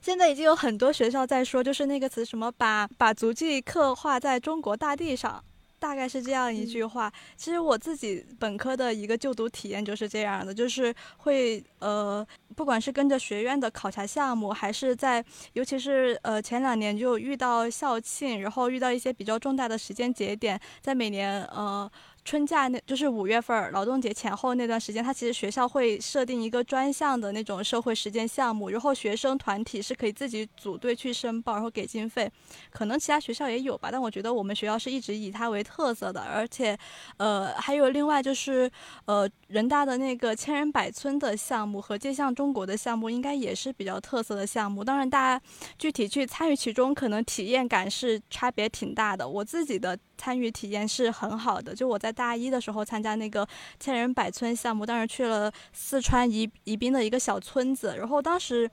[0.04, 5.42] 现在已经有很多学校在说，就是那个词什么把把足迹刻画在中国大地上，
[5.80, 7.10] 大概是这样一句话。
[7.38, 15.24] 其实我自己本科的一个就读体验就是这样的，就是会呃，不管是跟着学院的考察项目，还是在
[15.54, 21.90] 尤其是呃前两年就遇到校庆，然后遇到一些比较重大的时间节点，在每年呃。
[22.26, 32.32] 春假那就是五月份儿劳动节前后那段时间，他其实学校会设定一个专项的那种社会实践项目，然后学生团体是可以自己组队去申报，然后给经费。
[32.70, 36.22] 可能其他学校也有吧，但我觉得我们学校是一直以它为特色的。
[36.22, 36.78] 而且，
[37.18, 38.72] 呃，还有另外就是，
[39.06, 44.82] 呃，人大的那个千人百村的项目和街巷中国的项目，应该也是比较特色的项目。
[44.82, 45.46] 当然，大家
[45.78, 49.28] 具体去参与其中，可能体验感是差别挺大的。
[49.28, 49.98] 我自己的。
[50.18, 53.48] 参与体验是很好的，就我在大一的时候参加那个
[53.80, 58.70] 千人百村项目，当时去了四川宜宜宾的一个小村子，然后当时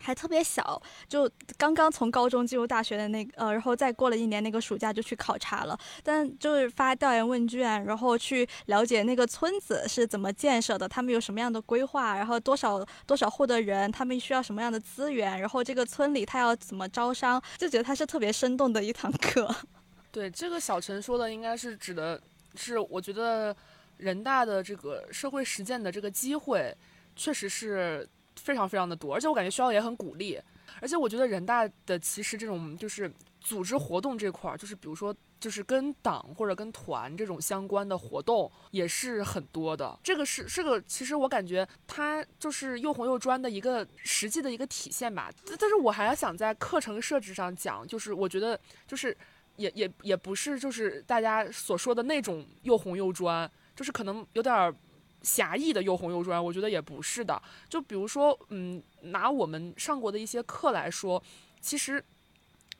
[0.00, 19.52] 还特别小，就刚刚从高中进入大学的那呃，然后再过了一年那个暑假就去考察了，但就是发调研问卷，然后去了解那个村子是怎么建设的，他们有什么样的规划，然后多少多少户的人，他们需要什么样的资源，然后这个村里他要怎么招商，就觉得它是特别生动的一堂课。
[20.10, 22.20] 对这个小陈说的，应该是指的
[22.54, 23.54] 是，我觉得
[23.98, 26.74] 人大的这个社会实践的这个机会，
[27.14, 30.40] 确实是非常非常的多，而且我感觉学校也很鼓励，
[30.80, 45.30] 而且我觉得人大的其实这种就是组织活动这块儿，就是比如说就是跟党或者跟团这种相关的活动也是很多的，这个是是个其实我感觉它就是又红又专的一个实际的一个体现吧。
[45.58, 49.14] 但是我还要想在课程设置上讲，就是我觉得就是。
[49.58, 54.74] 也也也不是，就是大家所说的那种又红又专，就是可能有点
[55.22, 56.42] 狭义的又红又专。
[56.42, 57.40] 我觉得也不是的。
[57.68, 61.22] 就比如说，嗯，拿我们上过的一些课来说，
[61.60, 62.02] 其实，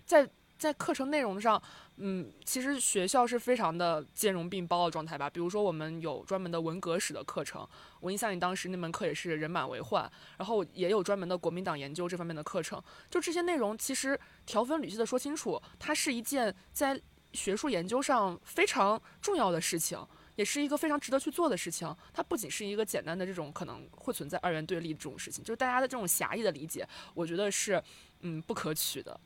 [0.07, 1.63] 在在课程内容上。
[2.01, 5.29] 嗯，其实学校是非常的兼容并包的状态吧。
[5.29, 7.67] 比如说，我们有专门的文革史的课程，
[7.99, 10.11] 我印象里当时那门课也是人满为患。
[10.37, 12.81] 然后也有专门的国民党研究这方面的课程。
[13.11, 17.01] 就这些内容，其实条分缕析的说清楚，它是一件在
[17.33, 19.99] 学术研究上非常重要的事情。
[20.37, 21.93] 也是一个非常值得去做的事情。
[22.15, 27.83] 它不仅是一个简单的这种可能会存在二元对立这种事情，就是大家的这种狭义的理解，我觉得是
[28.21, 29.19] 嗯不可取的。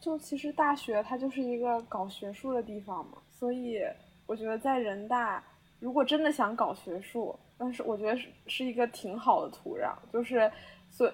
[0.00, 3.80] 就其实大学它就是一个搞学术的地方嘛，所以
[4.26, 5.42] 我觉得在人大，
[5.78, 10.50] 如果真的想搞学术，但是我觉得是是一个挺好的土壤，就是
[10.90, 11.12] 所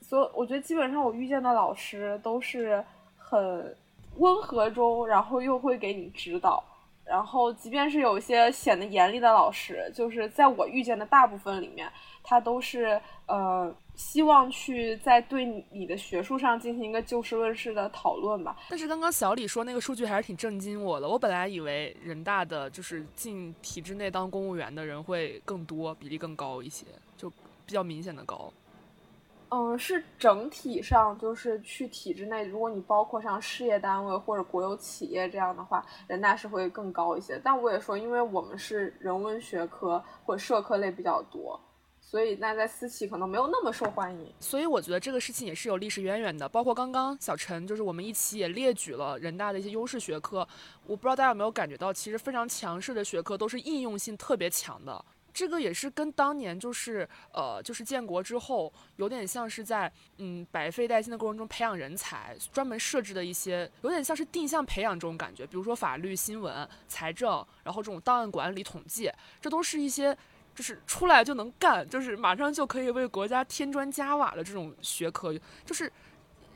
[0.00, 2.82] 所我觉得基本上我遇见的老师都是
[3.16, 3.76] 很
[4.16, 6.64] 温和中，然后又会给你指导。
[7.04, 11.90] 然后，即便是有一些显得严厉的老师，就是在我遇见的大部分里面，
[12.22, 18.56] 他都是呃希望去在对你的学术上进行一个就事论事的讨论吧。
[18.68, 21.08] 但是刚刚小李说那个数据还是挺震惊我的。
[21.08, 27.28] 我本来以为人大的就是进体制内当公务员的人会更多，比例更高一些，就
[27.66, 28.52] 比较明显的高。
[29.54, 37.38] 嗯，是整体上就是去体制内，如果你包括像事业单位或者国有企业这样的话，人大是会更高一些。
[37.44, 41.60] 但我也说，因为我们是人文学科或社科类比较多，
[42.12, 44.30] 所以那在私企可能没有那么受欢迎。
[44.38, 46.46] 所以我觉得这个事情也是有历史渊源的。
[46.46, 50.46] 包括刚刚小陈就是我们一起也列举了人大的一些优势学科，
[50.84, 55.02] 我不知道大家有没有感觉到，其实非常强势的学科都是应用性特别强的。
[55.32, 65.46] 这个也是跟当年就是呃，就是建国之后，有点像是在嗯百废待兴的过程中培养人才，专门设置的一些，有点像是定向培养这种感觉。
[65.46, 69.10] 比如说法律、新闻、财政，然后这种档案管理、统计，
[69.40, 70.14] 这都是一些
[70.54, 75.32] 就是出来就能干，就是马上就可以为国家添砖加瓦的这种学科，
[75.64, 75.92] 就是。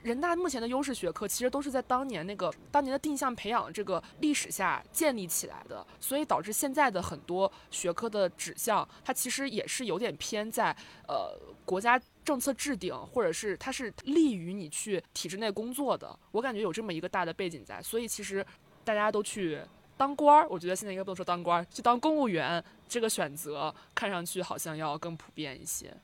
[0.03, 10.71] 人大目前的优势学科，其实都是在当年那个当年的定向培养这个历史下建立起来的，所以导致现在的很多学科的指向，它其实也是有点偏在
[11.09, 16.17] 呃国家政策制定，或者是它是利于你去体制内工作的。
[16.31, 18.47] 我感觉有这么一个大的背景在，所以其实
[18.85, 19.61] 大家都去
[19.97, 25.95] 当官儿，我觉得现在应该不能说当官儿，去当公务员这个选择，看上去好像要更普遍一些。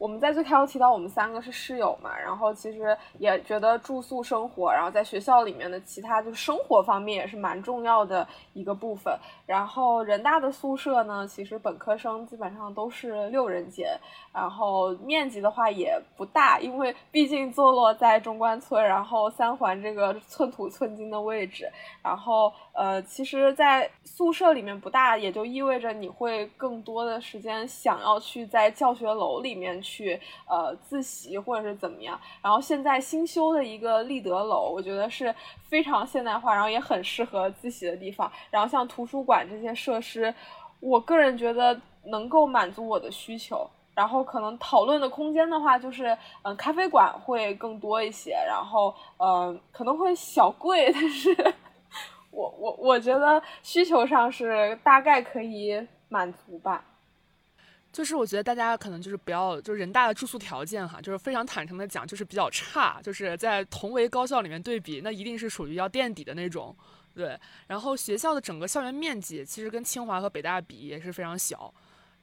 [0.00, 9.14] 我们在最开头提到我们三个是室友嘛，然后其实也觉得住宿生活，然后在学校里面的其他就生活方面也是蛮重要的一个部分。
[9.44, 13.90] 然后人大的宿舍呢，其实本科生基本上都是六人间，
[14.32, 21.70] 然后面积的话也不大，因为毕竟坐落在中关村，然后三环这个寸土寸金的位置。
[22.02, 29.78] 然后呃，其实，在宿舍里面不大，也就意味着你会更多的时间想要去在教学楼里面。
[29.82, 35.34] 去去呃自习或者是怎么样，然后现在新修的一个立德楼，我觉得是
[35.68, 38.30] 非常现代化，然后也很适合自习的地方。
[38.50, 40.32] 然后像图书馆这些设施，
[40.78, 43.68] 我个人觉得能够满足我的需求。
[43.92, 51.34] 然后可能讨论的空间的话，就是嗯咖啡馆会更多一些，然后嗯可能会小贵，但是
[52.30, 56.82] 我我我觉得需求上是大概可以满足吧。
[57.92, 66.74] 就是我觉得大家可能就是不要，就是人大的住宿条件哈，就是非常坦诚的讲，就是比较差，就是在同为高校里面对比，那一定是属于要垫底的那种，
[67.14, 67.36] 对。
[67.66, 71.74] 然后学校的整个校园面积其实跟清华和北大比也是非常小，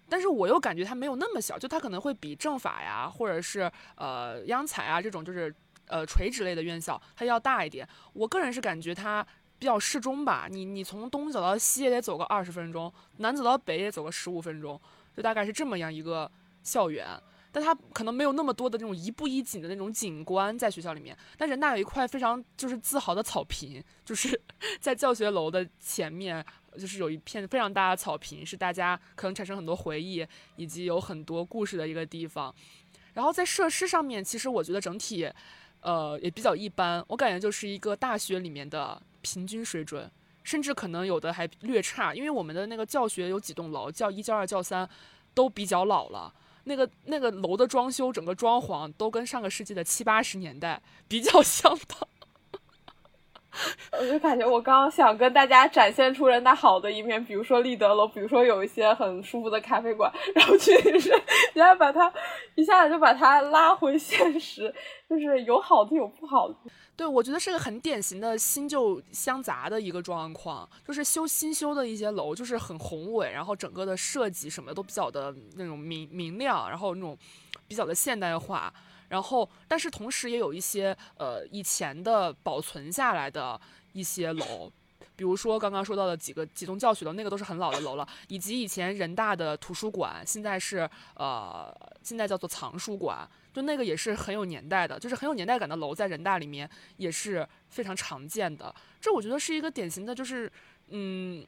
[0.07, 5.53] 但是我又感觉它没有那么小，就它可能会比政法呀，或者是呃央财啊这种就是
[5.87, 7.85] 呃垂直类的院校它要大一点。
[8.13, 9.25] 我个人是感觉它
[9.59, 14.79] 比较适中吧，你你从东走到西也得走个二十分钟，南走到北也走个十五分钟。
[15.17, 17.07] 就大概是这么样一个校园，
[17.51, 21.17] 但它可能没有那么多的那种一步一景的那种景观在学校里面。
[21.35, 24.39] 但人大有一块非常就是自豪的草坪，就是
[24.79, 26.45] 在教学楼的前面，
[26.77, 30.23] 就是有一片非常大的草坪，是大家可能产生很多回忆
[30.55, 32.53] 以及有很多故事的一个地方。
[33.15, 35.27] 然后在设施上面，其实我觉得整体，
[35.81, 37.03] 呃，也比较一般。
[37.07, 40.07] 我感觉就是一个大学里面的平均水准。
[40.47, 44.89] 甚至可能有的还略差，因为我们的那个教学有几栋楼，教一、教二、教三，
[45.33, 46.33] 都比较老了。
[46.63, 52.07] 那个那个楼的装修，整个装潢都跟上个世纪的七八十年代比较相 当。
[53.91, 61.21] 我就感觉我刚刚想跟大家展现出人大好的一面，比如说立德楼，比如说有一些很舒服的咖啡馆，然后去是人
[61.55, 62.11] 家把它
[62.55, 64.73] 一下子就把它拉回现实，
[65.09, 66.55] 就是有好的有不好的。
[66.95, 77.15] 对，我觉得是个很典型的新旧相杂的一个状况，就是修新修的一些楼，就是很宏伟，然后整个的设计什么的都比较的那种明明亮，然后那种
[77.67, 78.73] 比较的现代化，
[79.09, 83.59] 然后但是同时也有一些呃以前的保存下来的
[83.93, 84.71] 一些楼，
[85.15, 93.27] 比如说刚刚说到的几个几栋教学楼，那个都是很老的楼了，以及以前人大的图书馆，现在是呃现在叫做藏书馆。
[93.53, 98.75] 就那个也是很有年代的，就是很有年代感的楼，在人大里面也是非常常见的。
[99.01, 100.51] 这我觉得是一个典型的，就是
[100.89, 101.43] 嗯，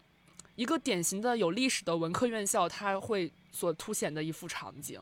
[0.56, 5.00] 一个典型的有历史的文科院校，它会所凸显的一幅场景，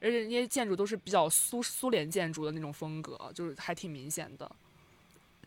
[0.00, 4.50] 而且那些建筑都是比较苏苏联建筑的那种风格，就是还挺明显的。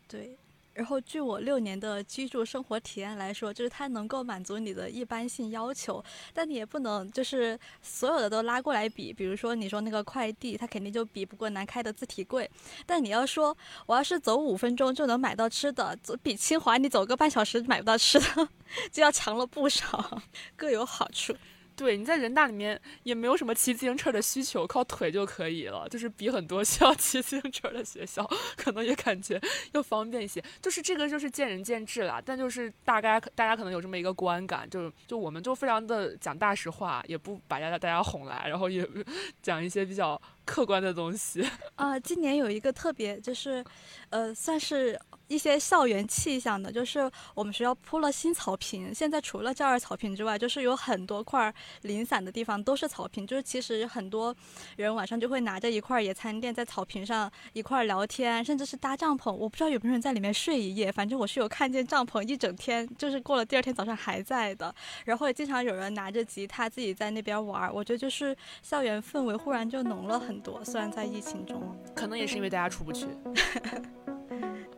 [0.08, 0.36] 对。
[0.76, 9.12] 然后，据我六年的居住生活体验来说，就是它能够满足你的一般性要求，但你也不能就是所有的都拉过来比。
[9.12, 12.50] 比如说，你说那个快递，它肯定就比不过南开的自提柜。
[12.84, 18.48] 但你要说，我要是走五分钟就能买到吃的，走比清华你走个半小时买不到吃的，
[18.90, 20.20] 就要强了不少，
[20.56, 21.32] 各有好处。
[21.76, 25.88] 对，你在人大里面也没有什么骑自行车的需求，靠腿就可以了。
[25.88, 28.24] 就是比很多 需要骑自行车的学校，
[28.56, 29.40] 可能也感觉
[29.72, 30.42] 要方便一些。
[30.62, 38.88] 就是这个就是见仁见智啦，但就是大概大家可能有这么一个观感，就就我们就非常的讲大实话，也不把大家大家哄来，然后也
[39.42, 41.44] 讲一些比较客观的东西。
[41.74, 43.64] 啊， 今年有一个特别，就是，
[44.10, 44.98] 呃，算是。
[45.26, 48.94] 一些校园气象的，就是我们学校铺了新草坪。
[48.94, 51.52] 现在除了教二草坪之外，就是有很多块
[51.82, 53.26] 零散的地方都是草坪。
[53.26, 54.34] 就是其实很多
[54.76, 59.32] 人晚上就会拿着一块野餐垫在草坪上一块聊天，甚至是搭帐篷。
[59.32, 64.74] 我不知道有没有人在里面睡一夜，反正我是有看见帐篷一整天，就是过了第二天早上还在的。
[65.04, 67.72] 然后也经常有人拿着吉他自己在那边玩。
[67.72, 70.62] 我觉得就是校园氛围忽然就浓了很多。
[70.64, 73.06] 虽然在疫情中，可能也是因为大家出不去。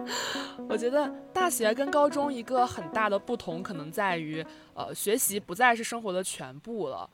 [0.68, 4.44] 我觉得大学跟高中一个很大的不同，可能在于，
[4.74, 7.08] 呃，学习不再是生活的全部了。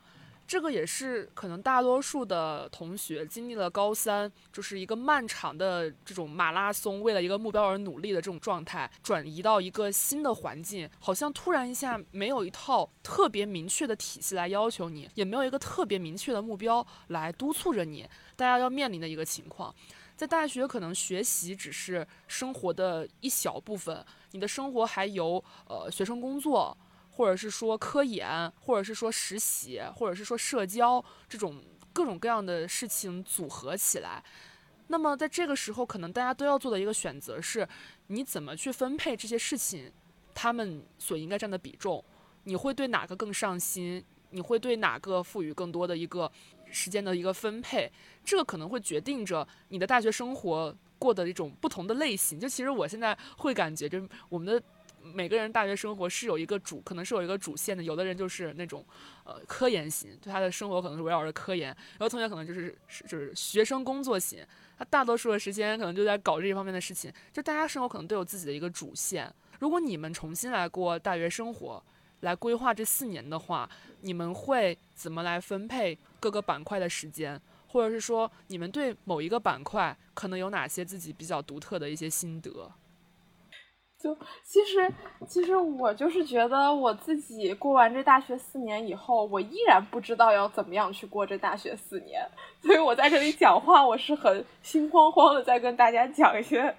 [0.45, 19.73] 这个也是可能大多数的同学经历了高三，就是一个漫长的这种马拉松，为了一个目标而努力的这种状态，转移到一个新的环境，好像突然一下没有一套特别明确的体系来要求你，也没有一个特别明确的目标来督促着你，大家要面临的一个情况。
[20.15, 26.77] 在大学，可能学习只是生活的一小部分，你的生活还由呃学生工作，
[27.11, 31.61] 或者是说科研，或者是说实习，或者是说社交这种
[31.91, 34.23] 各种各样的事情组合起来。
[34.87, 37.67] 那么在这个时候，可能大家都要做的一个选择是，
[38.07, 39.91] 你怎么去分配这些事情，
[40.35, 42.03] 他们所应该占的比重，
[42.43, 44.03] 你会对哪个更上心？
[44.29, 46.31] 你会对哪个赋予更多的一个？
[46.73, 47.89] 时间的一个分配，
[48.25, 52.39] 这个可能会决定着你的大学生活过的一种不同的类型。
[52.39, 54.61] 就其实我现在会感觉，就我们的
[55.01, 57.83] 每个人大学生活是有一个主，可能是有一个主线的。
[57.83, 58.85] 有的人就是那种
[59.23, 64.45] 呃科研型，就他的生活可能是围绕着科研；有的同学可能就是是就是学生工作型，
[64.77, 67.11] 他大多数的时间可能就在搞这一方面的事情。
[67.31, 69.31] 就大家生活可能都有自己的一个主线。
[69.59, 71.83] 如果你们重新来过大学生活，
[72.23, 73.69] 来规划这四年的话，
[74.01, 77.39] 你们会怎么来分配各个板块的时间？
[77.67, 82.71] 或者是说，你们对某一个板块可能有哪些自己比较独特的一些心得？
[83.99, 84.13] 就
[84.43, 84.93] 其实，
[85.27, 92.21] 其实我就是觉得我自己过完这大学四年以后，我依然不知道要怎么样去过这大学四年，
[92.61, 96.75] 所以我在这里讲话，我是很心慌慌的，在跟大家讲一些。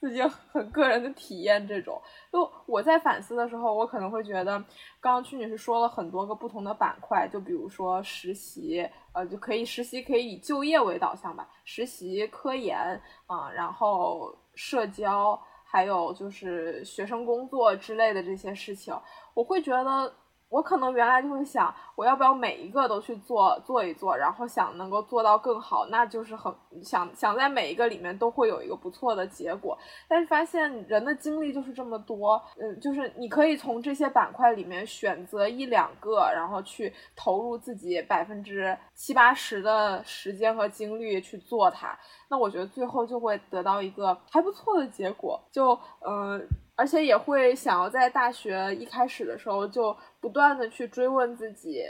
[0.00, 0.22] 自己
[0.52, 2.00] 很个人的体验，这种
[2.32, 4.58] 就我在反思的时候，我可能会觉得，
[5.00, 12.78] 刚刚曲女士说了很多个不同的板块，就比如说实习，呃，就可以实习可以以就业为导向吧，实习、科研
[13.26, 18.94] 啊，然后社交，还有就是学生工作之类的这些事情，
[19.34, 20.12] 我会觉得。
[20.48, 29.76] 我可能原来就会想，我要不要每一个都去做做一做，然后想能够做到更好，那就是很想想在每一个里面都会有一个不错的结果。
[30.08, 41.98] 但是发现人的精力就是这么多，嗯，就是你可以从这些板块里面选择一两个，然后去投入自己百分之七八十的时间和精力去做它。
[42.30, 46.46] 那我觉得最后就会得到一个还不错的结果，就嗯。
[46.80, 51.82] 而且也会想要在大学一开始的时候就不断的去追问自己，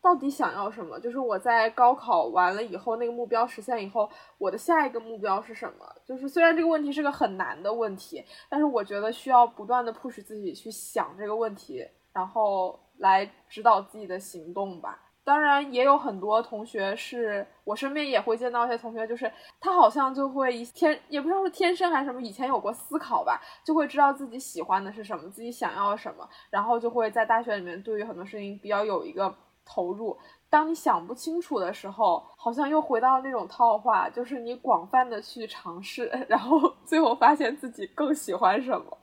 [0.00, 0.96] 到底想要什么？
[1.00, 4.08] 就是我在高考完了以后，那个目标实现以后，
[4.38, 5.84] 我的下一个目标是什么？
[6.06, 15.07] 就是虽然这个问题是个很难的问题，但是我觉得需要不断的 push 自己去想这个问题，然后来指导自己的行动吧。
[15.28, 29.34] 当然也有很多同学是我身边也会见到一些同学，就是他好像就会一天也不知道是天生还是什么，以前有过思考吧，就会知道自己喜欢的是什么，自己想要什么，然后就会在大学里面对于很多事情比较有一个
[29.66, 30.16] 投入。
[30.48, 38.96] 当你想不清楚的时候，好像又回到那种套话，就是你广泛的去尝试，然后 最后发现自己更喜欢什么。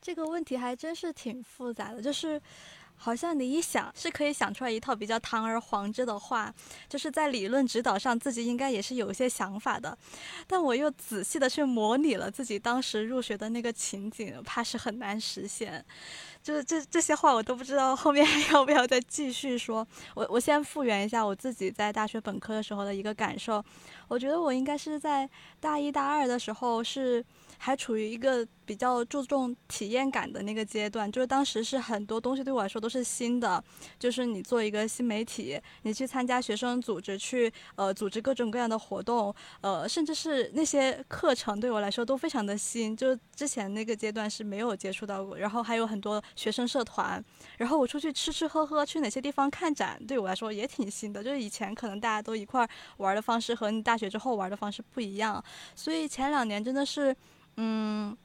[0.00, 2.40] 这个问题还真是挺复杂的，就是。
[2.96, 6.54] 好像你一想是可以想出来一套比较堂而皇之的话，
[6.88, 9.96] 就是在理论指导上自己应该也是有一些想法的，
[10.46, 15.84] 但我又仔细的去模拟了自己当时入学的那个情景，怕是很难实现。
[16.42, 19.86] 就是这这些话我都不知道后面要不要再继续说。
[20.14, 23.64] 我我先复原一下我自己在大学本科的时候的一个感受。
[24.08, 25.28] 我觉得我应该是在
[25.58, 27.24] 大一大二的时候是。
[27.56, 33.62] 还处于一个比较注重体验感的那个阶段，就是当时是很多东西对我来说都是新的，
[33.98, 45.36] 就是你做一个新媒体，你去参加学生组织，去呃组织各种各样的活动，呃，甚至是那些课程对我来说都非常的新，就之前那个阶段是没有接触到过。
[45.36, 47.22] 然后还有很多学生社团，
[47.58, 51.22] 然后我出去吃吃喝喝，去哪些地方看展，对我来说也挺新的。
[51.22, 55.42] 就是以前可能大家都一块玩的方式和你大学之后玩的方式不一样，
[55.74, 57.14] 所以前两年真的是。
[57.56, 58.16] 嗯，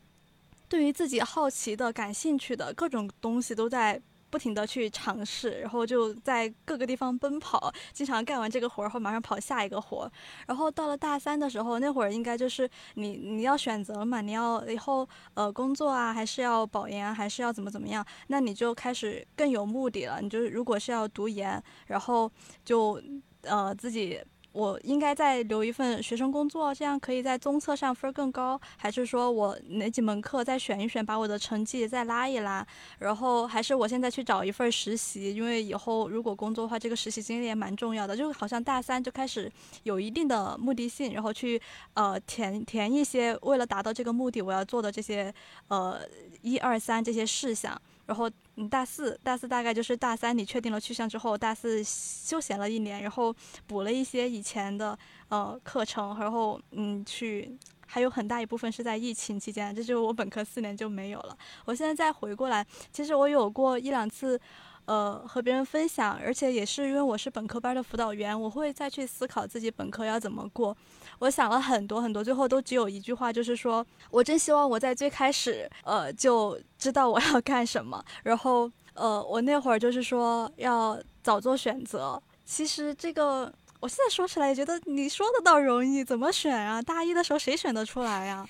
[0.69, 3.99] 对于自己好奇的、感兴趣的各种东西，都在
[4.29, 10.11] 不停的去尝试，然后就在各个地方奔跑，经常干完这个活儿后马上跑下一个活儿。
[10.45, 18.05] 然后到了大三的时候，那会儿应该就是你你要选择嘛，你要以后呃工作啊，还是要保研，还是要怎么怎么样？
[18.27, 20.21] 那你就开始更有目的了。
[20.21, 22.31] 你就是如果是要读研，然后
[22.63, 23.01] 就
[23.41, 24.21] 呃自己。
[24.51, 32.65] 我应该再留一份学生工作，这样可以在综测上分更高，还是说我哪几门课再选一选，把我的成绩再拉一拉？
[32.97, 38.17] 然后还是我现在去找一份实习，因为以后如果工作的话，这个实习经历也蛮重要的。
[38.17, 39.51] 就好像大三就开始
[39.83, 41.61] 有一定的目的性，然后去
[41.93, 45.33] 呃填填一些为了达到这个目的我要做的这些
[45.67, 45.99] 呃
[46.41, 47.79] 一二三这些事项。
[48.09, 53.31] 然后，嗯，大四，大四大概就是大三，你确定了去向之后，大四休闲了一年，然后
[53.67, 54.97] 补了一些以前的
[55.27, 57.55] 呃课程，然后嗯去，
[57.85, 61.37] 还有很大一部分是在疫情期间，这就是我本科四年就没有了。
[61.65, 64.41] 我现在再回过来，其实我有过一两次。
[64.89, 70.75] 呃，和别人分享，而且也是因为我是本科班的辅导员，我会再去思考自己本科要怎么过。
[71.19, 78.03] 我想了很多很多，最后都只有一句话，就是说我真希望我在最开始，呃，就知道我要干什么。
[78.23, 82.19] 然后，呃，我那会儿就是说要早做选择。
[82.43, 86.81] 其实这个我现在说起来也觉得你说的倒容易，怎么选啊？
[86.81, 88.43] 大一的时候谁选得出来呀？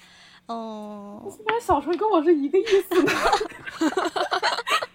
[0.46, 3.12] 哦，怎么小时候跟我是一个意思呢？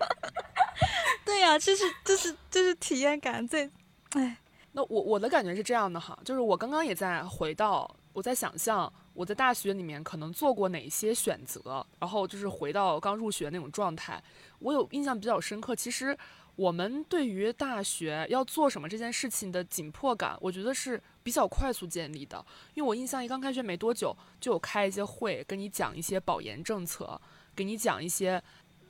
[1.24, 3.70] 对呀，这是这是这是体验感最，
[4.10, 4.36] 哎，
[4.72, 14.22] 那我我的感觉是这样的哈，就是我刚刚也在回到我在想象我在大学里面可能做过哪些选择，然后就是回到刚入学那种状态，
[14.58, 15.74] 我有印象比较深刻。
[15.74, 16.16] 其实
[16.56, 22.44] 我们对于大学要做什么这件事情的紧迫感，我觉得是比较快速建立的，
[22.74, 27.20] 因为我印象一刚开学没多久就有开一些会，跟你讲一些保研政策，
[27.56, 28.42] 给你讲一些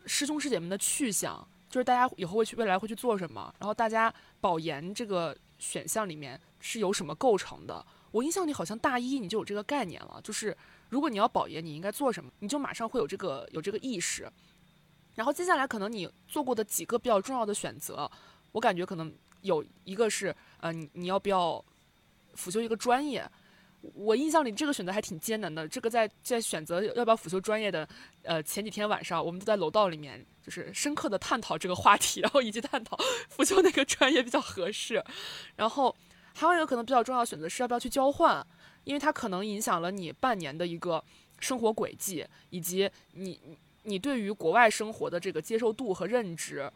[0.05, 1.47] 师兄师姐们的去向。
[1.75, 7.85] 就是大家以后会去未来会去做什么，然后大家保研这个选项里面是由什么构成的？
[8.13, 10.57] 我印象里好像大一你就有这个概念了，就是
[10.89, 14.31] 如果你要保研，你应该做什么，你就马上会有这个有这个意识。
[15.17, 18.09] 然后接下来可能你做过的几个比较重要的选择，
[18.53, 21.65] 我感觉可能有一个是，呃，你你要不要
[22.35, 23.29] 辅修一个专业？
[23.93, 25.69] 我印象里这个选择还挺艰难的。
[25.69, 27.89] 这个在在选择要不要辅修专业的，
[28.23, 30.25] 呃，前几天晚上我们都在楼道里面。
[30.45, 32.99] 就是深刻的探讨这个话题，然后以及探讨
[33.31, 35.03] 辅修哪个专业比较合适，
[35.57, 35.97] 然后
[36.35, 38.47] 还有一个可能比较重要的选择是要不要去交换，
[38.85, 41.03] 因为它可能影响了你半年的一个
[41.41, 43.41] 生活轨迹，以及你
[43.85, 46.71] 你对于国外生活的这个接受度和认知，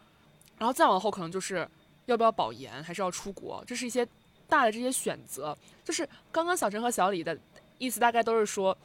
[0.56, 1.68] 然后再往后可能就是
[2.06, 4.08] 要不要保研，还是要出国，这是一些
[4.48, 5.56] 大的这些选择。
[5.84, 7.38] 就是刚刚小陈和小李的
[7.78, 8.76] 意思大概都是说，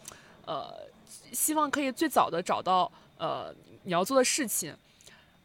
[0.45, 0.73] 呃，
[1.31, 3.53] 希望可以最早的找到呃。
[3.85, 4.73] 你要做的事情，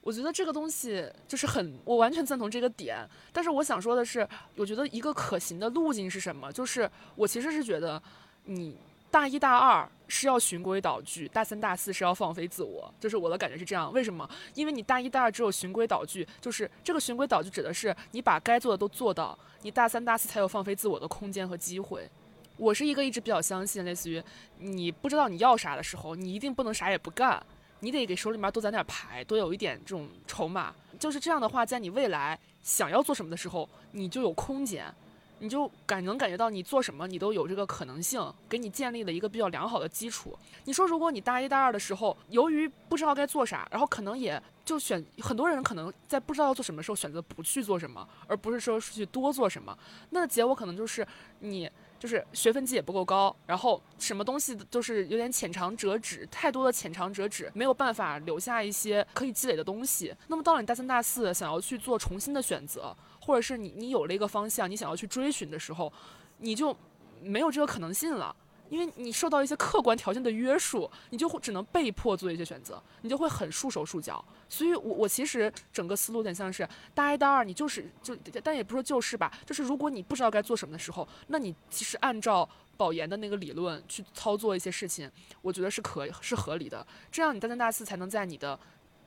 [0.01, 3.05] 我觉得这个东西就是很，我完全赞同这个点。
[3.33, 6.53] 但是我想说的是，我觉得一个可行的路径是什么？
[6.53, 8.01] 就是我其实是觉得，
[8.45, 8.77] 你
[9.11, 12.89] 大一大二是要循规蹈矩，大三大四是要放飞自我。
[13.01, 13.93] 就是我的感觉是这样。
[13.93, 14.31] 为什么？
[14.55, 22.09] 因为你大一大二只有循规蹈矩，就是这个循规蹈矩指的是你把该做的都做到，你大三大四才有放飞自我的空间和机会。
[22.57, 24.23] 我是一个一直比较相信，类似于
[24.59, 27.45] 你不知道你要啥的时候，你一定不能啥也不干。
[27.81, 30.75] 你得给手里面多攒点牌，多有一点这种筹码。
[30.99, 34.93] 就是这样的话，在你未来想要做什么的时候，你就有空间，
[35.41, 40.37] 你就感能感觉到你做什么，你都有这个可能性，给你建立了一个比较良好的基础。
[40.65, 49.77] 你说，如果你大一、大二的时候，由于不知道该做啥，然后可能也就选很多人可能在不知道要做什么时候选择不去做什么，而不是说去多做什么，
[50.11, 51.07] 那结果可能就是
[51.41, 51.71] 你。
[51.99, 60.15] 就是学分绩也不够高，然后什么东西都是有点浅尝辄止，太多的浅尝辄止，没有办法留下一些可以积累的东西。
[60.29, 62.97] 那么到了你大三、大四，想要去做重新的选择，
[63.29, 65.93] 或者是你你有了一个方向，你想要去追寻的时候，
[66.39, 66.75] 你就
[67.21, 68.35] 没有这个可能性了。
[68.71, 74.23] 因为你受到一些客观条件的约束，你就会只能被迫做一些选择，你就会很束手束脚。
[74.47, 85.11] 所以，我我其实整个思路有点像是大一、大二，你就是就，但也不说就是吧，就是如果你不知道该做什么的时候，那你其实按照保研的那个理论去操作一些事情，
[85.41, 86.87] 我觉得是可是合理的。
[87.11, 88.59] 这样你大三、大四才能在你的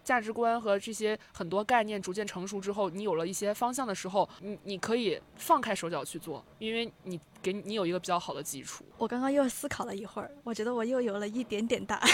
[0.04, 8.84] 价值观和这些很多概念逐渐成熟之后，你有了一些方向的时候，你你可以放开手脚去做，因为你给你有一个比较好的基础。
[8.98, 12.10] 我刚刚又思考了一会儿，我觉得我又有了一点点答案，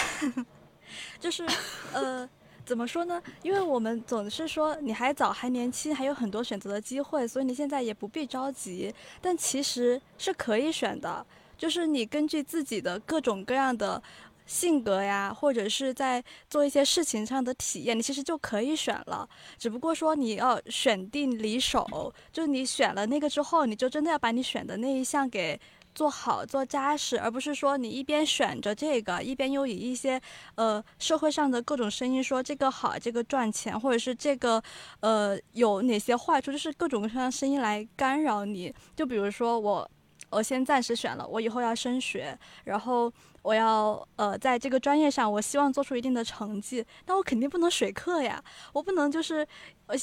[1.18, 1.46] 就是
[1.92, 2.28] 呃。
[2.64, 3.22] 怎么说呢？
[3.40, 8.94] 因为我们总是说你还早还年轻，还有很多选择的机会，所以你现在也不必着急。
[9.22, 11.26] 但其实是可以选的，
[11.56, 14.02] 就是你根据自己的各种各样的
[14.48, 16.20] 性格呀，或者是在
[16.50, 19.28] 做一些事情上的体验，你其实就可以选了。
[19.56, 25.60] 只不过说你要选定离手，就是你选了那个之后，你就真的要把你选的那一项给。
[25.94, 30.20] 做好做扎实，而不是说你一边选着这个，一边又以一些
[30.54, 34.62] 呃社会上的各种声音说这个好，这个赚钱，或者是这个
[35.00, 38.72] 呃有哪些坏处，就是各种各样的声音来干扰你。
[38.94, 39.90] 就比如说我，
[40.30, 43.12] 我先暂时选了，我以后要升学，然后。
[43.48, 48.44] 我要呃，在这个专业上，我希望做出一定的成绩，那我肯定不能水课呀，
[48.74, 49.46] 我不能就是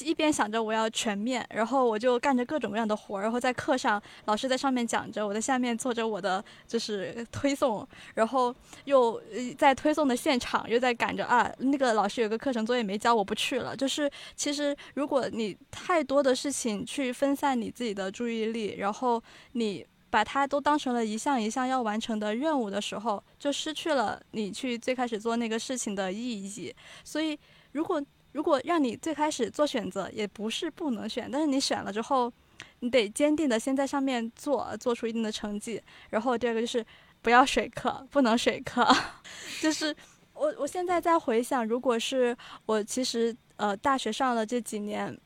[0.04, 8.52] 一边想着我要全面，然后我就干着各种各样的活儿，然后在课上老师在上面讲着，我在下面做着我的就是推送，然后
[8.86, 9.22] 又
[9.56, 13.76] 在推送的现场又在赶着啊，那个老师有个课程作业没交，我不去了。
[13.76, 19.22] 就是其实如果你太多的事情去分散你自己的注意力，然后
[19.52, 19.86] 你。
[20.08, 26.74] 把它都当成了一项一项要完成的任务的时候，就失去了你去最开始做那个事情的意义。
[27.04, 27.38] 所以，
[27.72, 28.02] 如果
[28.32, 32.32] 如果让你最开始做选择，也不是不能选，但是你选了之后，
[32.80, 35.82] 你得坚定的先在上面做，做出一定的成绩。
[36.10, 36.84] 然后第二个就是
[37.22, 38.86] 不要水课，不能水课。
[39.60, 39.94] 就是
[40.34, 42.36] 我我现在在回想，如果是
[42.66, 45.18] 我其实呃大学上了这几年。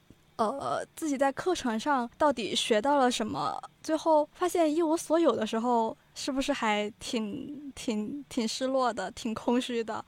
[0.49, 3.61] 呃，自己在课程上到底学到了什么？
[3.82, 10.03] 最后发现一无所有的时候，是不是还挺挺挺失落的，挺空虚的？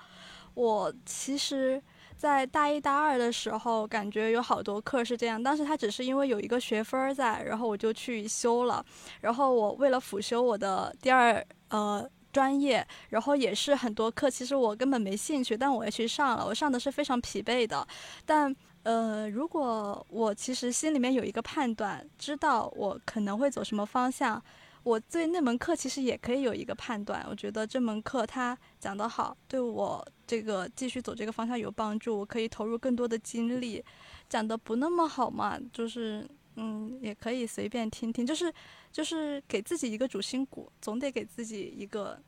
[0.54, 1.82] 我其实，
[2.16, 5.42] 在大一大二的时候，感觉有好多课是这样。
[5.42, 8.84] 当时他只是因为有一个学分在，然后我就去修了。
[9.20, 16.46] 然后我为了辅修我的第二呃专业，然后也是很多课，其实我根本没兴趣，但我也去上了。
[16.46, 17.86] 我上的是非常疲惫的，
[18.24, 18.54] 但。
[18.84, 24.42] 呃，如果我其实心里面有一个判断，知道我可能会走什么方向，
[24.82, 27.24] 我对那门课其实也可以有一个判断。
[27.30, 33.84] 我觉得这门课它讲得好，对我这个继续走这个方向有帮助，我可以投入更多的精力。
[34.28, 38.52] 讲得不那么好嘛，就是嗯，也可以随便听听，就是
[38.90, 42.20] 就是给自己一个主心骨，总得给自己一个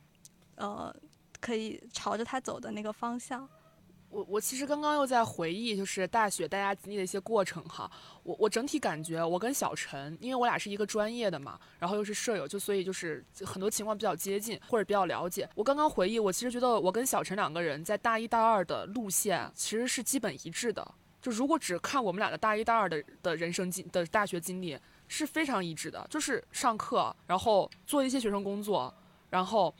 [0.55, 0.95] 呃
[1.41, 3.45] 可以朝着它走的那个方向。
[4.09, 7.89] 我我其实刚刚又在回忆，就是大学大家经历的一些过程哈。
[8.23, 15.49] 我我整体感觉，我跟小陈，因为我俩是一个专业的嘛，然后又是舍友，就所以就是很多情况比较接近或者比较了解。
[15.53, 20.85] 我刚刚回忆，我其实觉得我跟小陈两个人在大一大二的路线其实是基本一致的。
[21.21, 24.77] 就如果只看我们俩的大一大二的的人生经的大学经历，
[25.09, 28.93] 是非常一致的，就是上课，然后做一些学生工作，
[29.29, 29.73] 然后。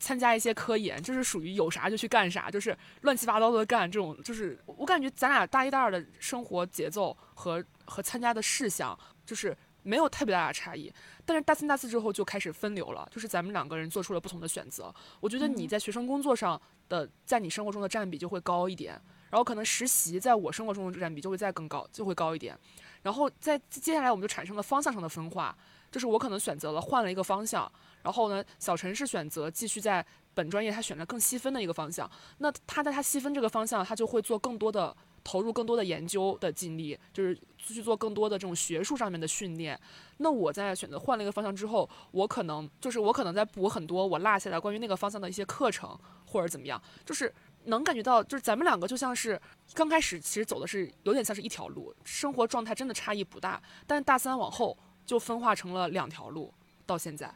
[0.00, 10.92] 参加一些科研，就是属于有啥就去干啥，就是乱七八糟的干这种，就是我感觉咱俩大一、大二的生活节奏和和参加的事项，就是没有特别大的差异。
[11.26, 14.92] 但是大三、大四之后就开始分流了，就是咱们两个人做出了不同的选择。
[15.20, 22.58] 我觉得你在学生工作上的，在你生活中的占比就会高一点，然后可能实习在我生活中的占比就会再更高，就会高一点。
[23.02, 25.56] 然后在接下来我们就产生了方向上的分化，
[25.90, 27.70] 就是我可能选择了换了一个方向。
[28.02, 32.10] 然后呢，小陈是选择继续在本专业，他选择更细分的一个方向。
[32.38, 39.78] 那他在他细分这个方向，他就会做更多的投入更多的研究的精力，就是去做更多的这种学术上面的训练。
[40.18, 47.32] 那我在选择换了一个方向之后，我可能就是我可能在补很多我落下来关于那个方向的一些课程或者怎么样，就是
[47.64, 49.40] 能感觉到，就是咱们两个就像是
[49.74, 56.54] 刚开始其实走的是有点像是一条路，生活状态真的差异不大，但大三往后就分化成了两条路，
[56.86, 57.34] 到现在。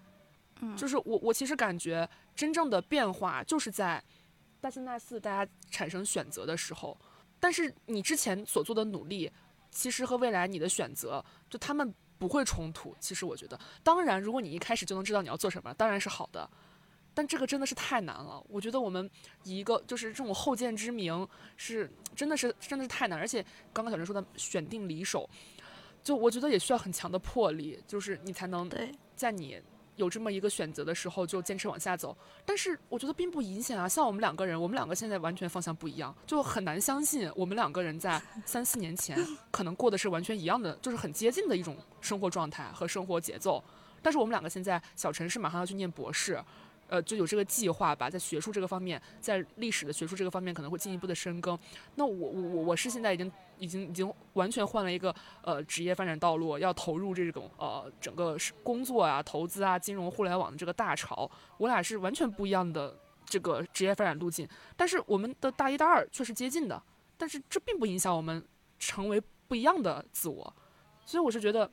[0.76, 4.02] 就是我，我其实感觉真正的变化就是在
[4.60, 6.98] 大三、大四大家产生选择的时候，
[7.38, 9.30] 但是你之前所做的努力，
[9.70, 12.94] 其实和未来你的选择，就他们不会冲突。
[12.98, 16.48] 其实我觉得，当然，如果你一开始就能知道你要做什么，当然是好的，
[17.12, 18.42] 但这个真的是太难了。
[18.48, 19.10] 我觉得我们
[19.42, 23.18] 以一个就是这种后见之明，是真的是真的是太难。
[23.18, 25.28] 而且刚刚小陈说的选定离手，
[26.02, 28.70] 就我觉得也需要很强的魄力，就是你才能
[29.14, 29.60] 在你。
[29.96, 32.16] 有这么一个选择的时候就坚持往下走。
[32.44, 39.18] 但是我觉得并不影响啊，像我们两个人，我们两个现在完全方向不一样，就很难相信我们两个人在三四年前
[39.50, 43.62] 可能过的是完全一样的，就是很接近的一种生活状态和生活节奏。
[44.02, 46.38] 但是我们两个现在小陈是马上要去念博士。
[46.88, 51.58] 呃，就有这个计划吧，在学术这个方面，在历史的学术这个方面可能会进一步的深耕。
[51.94, 61.30] 那我我我我是现在已经已经已经完全换了一个呃职业发展道路，要投入这种呃整个是工作啊、投资啊、金融互联网的这个大潮。
[61.58, 66.80] 我俩是完全不一样的这个职业发展路径，但是我们的大一、大二却是接近的，
[67.16, 68.44] 但是这并不影响我们
[68.78, 70.54] 成为不一样的自我。
[71.06, 71.70] 所以我是觉得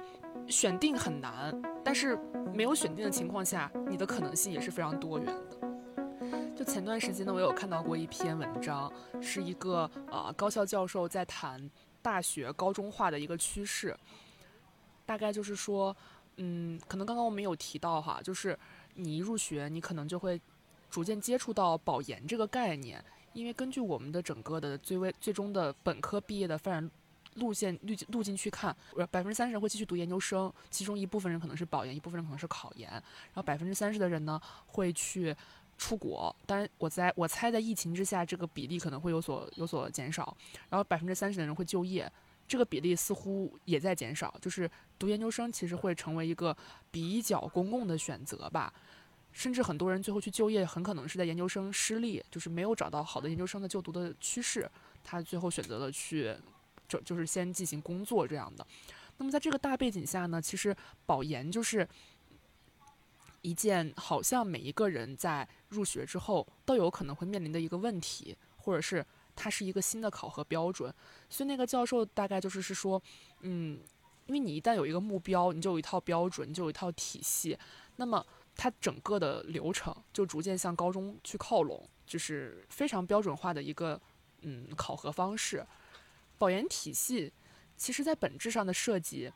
[0.48, 2.18] 选定很难，但是
[2.54, 5.58] 没有选定的情况下，你的可能性也是非常多元的。
[6.56, 11.70] 就前段时间呢，我有看到过一篇文章，是一个呃高校教授在谈
[12.02, 13.98] 大学高中化的一个趋势，
[15.06, 15.96] 大概就是说，
[16.36, 18.58] 嗯，可能刚刚我们有提到哈，就是
[18.96, 20.40] 你一入学，你可能就会
[20.90, 23.04] 逐渐接触到保研这个概念，
[23.34, 26.92] 因为根据我们的整个的最为最终的本科毕业的发展。
[27.36, 28.76] 路线路路径去看，
[29.10, 35.36] 百分之三十人会继续读研究生，其中一部分人可能是保研，一部分人可能是考研，然后百分之三十的人呢会去
[35.78, 36.36] 出国。
[36.46, 40.36] 当然，我在我猜在疫情之下，这个比例可能会有所有所减少。
[40.70, 42.12] 然后百分之三十的人会就业，
[42.48, 44.36] 这个比例似乎也在减少。
[44.42, 44.70] 就是
[45.00, 46.56] 读研究生其实会成为一个
[46.92, 48.74] 比较公共的选择吧，
[49.32, 54.70] 甚至很多人最后去就业，很可能是在研究生失利，就是没有找到好的研究生的就读的趋势，
[55.04, 56.36] 他最后选择了去。
[56.92, 58.68] 就就是先进行工作这样的，
[59.18, 60.76] 那么在这个大背景下呢，其实
[61.06, 61.88] 保研就是
[63.42, 69.06] 一件好像每一个人在入学之后都有可能会面临的一个问题，或者是
[69.38, 70.94] 它是一个新的考核标准。
[71.30, 73.02] 所以那个教授大概就是是说，
[73.40, 73.80] 嗯，
[74.26, 77.58] 因为你一旦有一个目标，你就有一套标准，你就有一套体系，
[77.96, 78.26] 那么
[78.56, 84.00] 它整个的流程就逐渐向高中去靠拢，就是非常标准化的一个
[84.42, 85.66] 嗯考核方式。
[86.42, 87.32] 保研体系，
[87.78, 89.32] 其实在本质上的设计，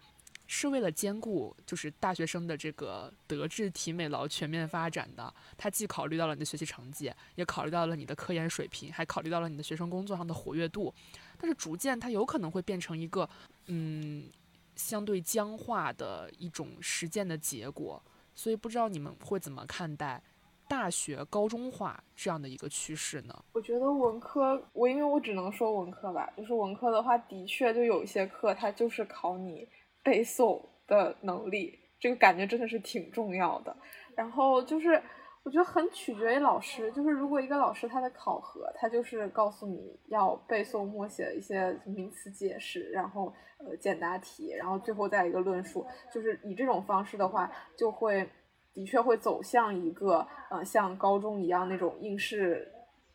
[0.48, 5.32] 是为了兼顾就是大学生的这个德智体美劳全面发展的。
[5.56, 10.92] 它既考虑到了你的学习成绩，也考虑到了你的科研水平，还考虑到了你的学生工作上的活跃度。
[11.38, 13.30] 但是逐渐它有可能会变成一个
[13.68, 14.28] 嗯
[14.76, 18.02] 相对僵化的一种实践的结果。
[18.34, 20.20] 所以不知道你们会怎么看待？
[20.68, 23.34] 大学高中化这样的一个趋势呢？
[23.54, 29.68] 我觉得文科，我因为我只能说文科吧，就是文科的话，的确就有一些课，它就是考你
[30.04, 33.76] 背诵的能力，这个感觉真的是挺重要的。
[34.16, 35.02] 然后就是
[35.44, 48.28] 我觉得很取决于老师，就是如果一个老师他的考核，他就是告诉你要背诵默写一些名词解释，然后呃简答题，然后最后再一个论述，就是以这种方式的话，就会。
[48.76, 52.70] 的确会走向一个呃像高中一样那种应试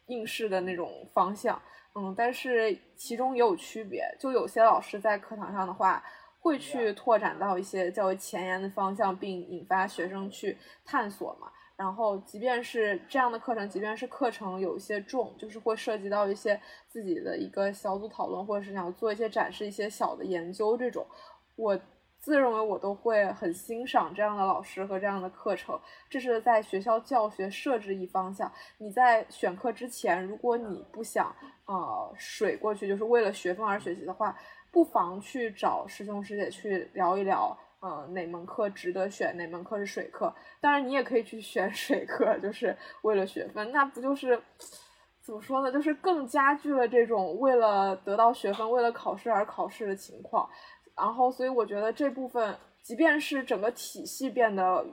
[0.06, 1.60] 应试的那种方向，
[1.94, 6.02] 嗯，但是其中也有区别，就有些老师在课堂上的话
[6.40, 11.52] 会去拓展到一些较为前沿的方向，并引发学生去探索嘛。
[11.76, 16.58] 然后即便是这样的课程，即便是课程有一些重，就是会涉及到一些
[16.88, 21.06] 自己的一个小组讨论，或者是想做一些展示一些小的研究这种，
[21.56, 21.78] 我。
[22.20, 28.52] 自认为我都会很欣赏这样的老师和这样的课程，这是在学校教学设置一方向。
[28.76, 34.36] 你在选课之前，如果你不想呃水过去，就是为了学分而学习的话，
[34.70, 40.32] 不妨去找师兄师姐去聊一聊，呃哪门课值得选，哪门课是水课。
[40.60, 44.38] 当然你也可以去选 水课，就是为了学分，那不就是
[45.22, 45.72] 怎么说呢？
[45.72, 50.48] 就是更加剧了这种为了得到学分、为了考试而考试的情况。
[50.96, 54.84] 然后，所以我觉得这部分，即便是整个体系变得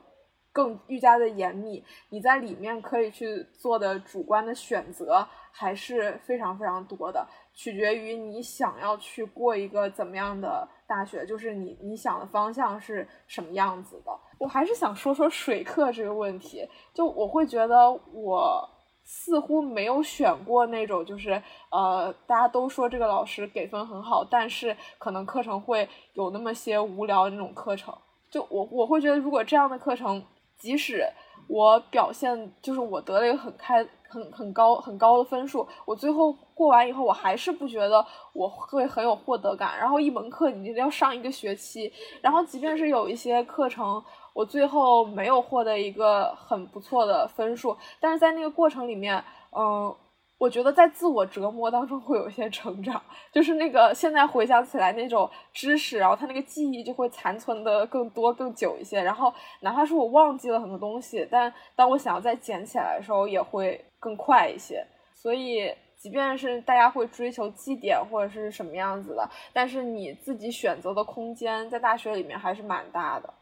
[0.51, 14.11] 更愈加的严密，你在里面可以去做的主观的选择还是非常非常多的，取决于你想要去过一个怎么样的大学，就是你你想的方向是什么样子的。
[14.39, 18.76] 我还是想说说水课这个问题，就我会觉得我。
[19.09, 21.41] 似乎没有选过那种，就是
[21.71, 27.97] 呃，大家都说这个老师给分很好，但是可能课程会有那么些无聊的那种课程。
[28.29, 30.21] 就我我会觉得，如果这样的课程，
[30.57, 31.07] 即使
[31.47, 39.79] 我表现就是我得了一个很开很很高很高的分数，我最后过完以后，我还是不觉得我会很有获得感。
[39.79, 41.89] 然后一门课你要上一个学期，
[42.21, 44.03] 然后即便是有一些课程。
[44.37, 49.91] 我最后没有获得一个很不错的分数，但是在那个过程里面，嗯，
[50.37, 59.01] 我觉得在自我折磨当中会有一些成长，就是那个现在回想起来那种知识，然后他那个记忆就会残存的更多更久一些。
[59.01, 64.85] 然后哪怕是我忘记了很多东西，但当我想要再捡起来的时候，也会更快一些。
[65.15, 73.33] 所以，即便是大家会追求绩点或者是什么样子的，但是你自己选择的空间在大学里面还是蛮大的。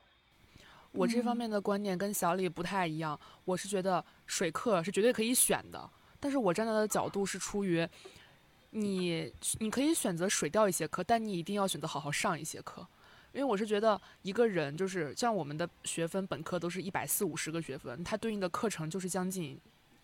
[0.95, 5.89] 我这方面的观念跟小李不太一样，我是觉得水课是绝对可以选的。
[6.19, 7.87] 但是我站在的角度是出于，
[8.71, 12.87] 你你可以选择水掉一些课，但你一定要选择好好上一些课，
[13.33, 19.59] 因为我是觉得一个人就是像我们的学分，本科都是一百四五十个学分，它对应的课程就是将近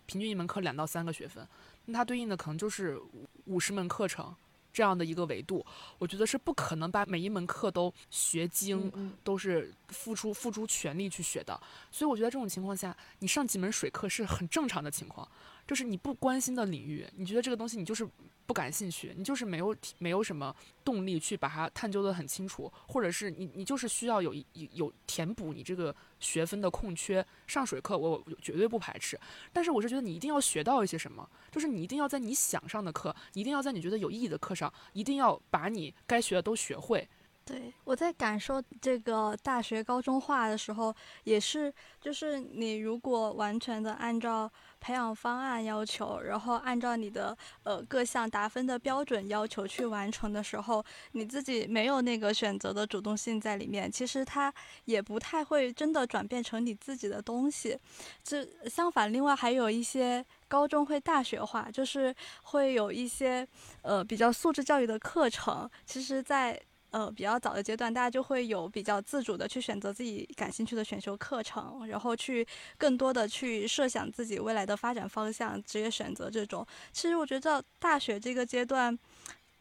[0.06, 1.46] 平均一门课两到三个学分，
[1.86, 3.00] 那它对应的可能就是
[3.46, 4.34] 五十门课程。
[4.72, 5.64] 这样的一个维度，
[5.98, 8.90] 我觉得是不可能把每一门课都学精，
[9.22, 11.60] 都是付出付出全力去学的。
[11.90, 15.28] 所以我觉得这种情况下，你上几门水课是很正常的情况。
[15.72, 18.06] 就是你不关心的领域，你觉得这个东西你就是
[18.44, 20.54] 不感兴趣，你就是没有没有什么
[20.84, 27.26] 动力去把它探究的很清楚，或者是你你就是需要有有填补你这个学分的空缺。
[27.46, 29.18] 上水课我绝对不排斥，
[29.50, 37.08] 但是我是觉得你一定要学到一些什么，就是你一定要在你想上的课，一定要在你觉得有意义的课上，一定要把你该学的都学会。
[37.44, 54.52] 对，我在感受这个大学高中化的时候，也是，就是你如果完全的按照培养方案要求，然后按照你的呃各项打分的标准要求去完成的时候，你自己没有那个选择的主动性在里面，其实它
[54.84, 57.76] 也不太会真的转变成你自己的东西。
[58.22, 62.14] 这相反，另外还有一些高中会大学化，就是
[62.44, 63.46] 会有一些
[63.82, 66.60] 呃比较素质教育的课程，其实，在
[66.92, 72.46] 呃，比较早的阶段，大家就会有比较自主的去选择自己感兴趣的选修课程，然后去
[72.78, 76.64] 更多的去设想自己未来的发展方向、职业选择这种。
[76.92, 78.96] 其实我觉得大学这个阶段。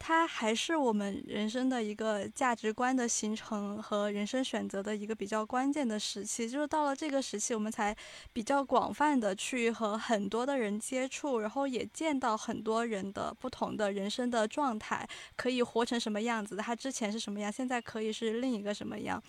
[0.03, 7.95] 它还是我们人生的一个价值观的形成和人生选择的一个比较关键的时期，就是到了这个时期，我们才
[8.33, 19.21] 比较广泛的去和很多的人接触，然后也见到很多人的不同的人生的状态，可以活成什么样子，他之前是什么样，现在可以是另一个什么样，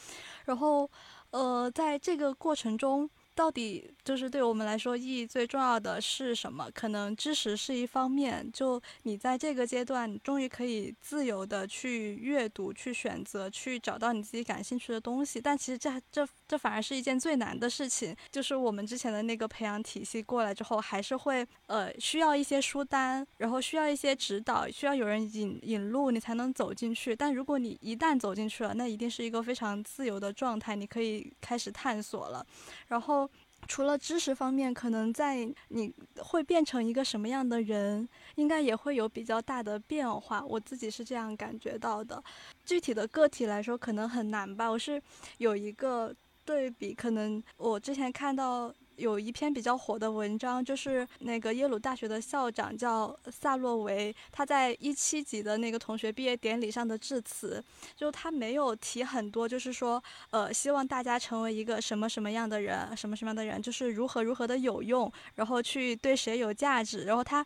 [0.47, 0.91] 然后，
[1.33, 3.11] 呃，在这个过程中。
[3.35, 6.70] 到底就是对我们来说意义最重要的是什么？
[6.74, 15.41] 可能知识是一方面，就你在这个阶段终于可以自由的去阅读、去选择、去找到你自己感兴趣的东西。
[15.41, 18.14] 但其实这这这反而是一件最难的事情。
[18.30, 27.16] 就是我们之前的那个培养体系过来之后，还是会呃需要一些书单，然后需要一些指导，需要有人引引路，你才能走进去。
[27.16, 32.45] 但如果你一旦走进去了，那一定是一个非常自由的状态，你可以开始探索了，
[32.89, 33.22] 然后。
[33.67, 40.45] 除了知识方面，可能在你会变成一个什么样的人，应该也会有比较大的变化。
[40.45, 42.23] 我自己是这样感觉到的。
[42.65, 44.69] 具体的个体来说，可能很难吧。
[44.69, 45.01] 我是
[45.39, 48.73] 有一个对比，可能我之前看到。
[49.03, 57.63] 有一篇比较火的文章，就是那个耶鲁大学的校长叫萨洛维，他在一七级的那个同学毕业典礼上的致辞，
[57.97, 60.01] 就他没有提很多，就是说，
[60.31, 67.45] 呃，希望大家成为一个什么什么样的人，什么什么样的人，就是如何如何的有用，然后去对谁有价值，然后他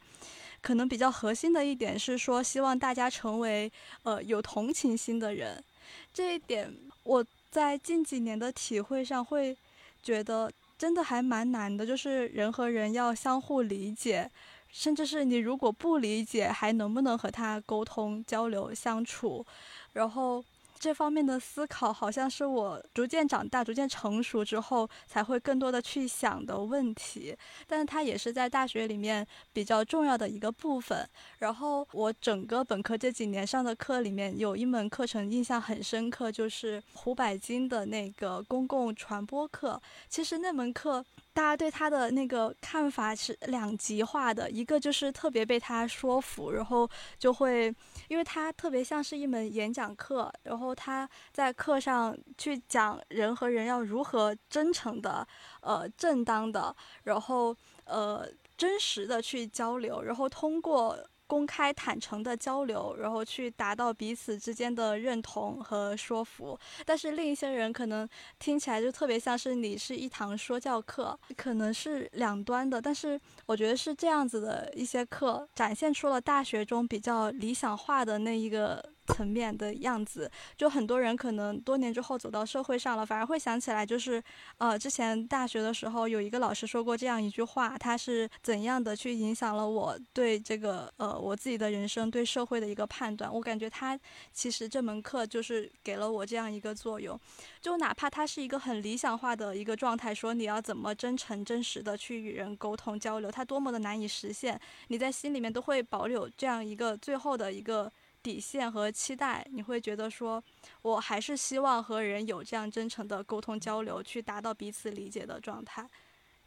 [0.61, 5.65] 可能比较核心的一点是说，希望大家成为呃有同情心的人，
[6.13, 6.71] 这一点
[7.05, 9.57] 我在近几年的体会上会
[10.03, 10.53] 觉得。
[10.79, 14.31] 真的还蛮难的，就是人和人要相互理解，
[14.69, 19.45] 甚至是你如果不理解，还能不能和他沟通、交流、相处，
[19.93, 20.45] 然后。
[20.79, 27.37] 这方面的思考，好像是我逐渐长大、逐渐成熟之后，才会更多的去想的问题。
[27.67, 31.09] 但是它也是在大学里面比较重要的一个部分。
[31.39, 39.81] 然后我整个本科这几年上的课里面，有一门课程印象很深刻，就是胡百金的那个公共传播课。
[40.09, 41.05] 其实那门课。
[41.37, 46.89] 大家对他的那个看法是两极化的，一个就是特别被他说服，然后
[47.19, 47.67] 就会，
[48.09, 55.29] 因为他特别像是一门演讲课，然后他在课上去讲人和人要如何真诚的、
[55.61, 57.55] 呃正当的，然后
[57.85, 60.99] 呃真实的去交流，然后通过。
[61.27, 66.59] 公开坦诚的交流，然后去达到彼此之间的认同和说服。
[66.85, 68.09] 但是另一些人可能
[68.39, 72.81] 听起来就特别像是你是一堂说教课，可能是两端的。
[72.81, 80.31] 但是我觉得是这样子的一些课，展现出了大学中比较理想化的那一个层面的样子。
[80.57, 84.23] 就很多人可能多年之后走到社会上了，反而会想起来，就是
[84.59, 93.33] 呃，之前大学的时候有一个老师说过这样一句话，他是怎样的去影响了我对这个呃我自己的人生、对社会的一个判断。
[93.33, 93.99] 我感觉他
[94.33, 97.19] 其实这门课就是给了我这样一个作用，
[97.61, 107.93] 就哪怕他是一个很理想化的一个状态，说你要怎么真诚真实的去与人沟通交流，他多么的难以实现，你在心里面都会保留这样一个最后的一个。
[108.27, 110.43] 底线和期待，你会觉得说，
[110.83, 115.89] 我还是希望和人有这样真诚的沟通交流，去达到彼此理解的状态。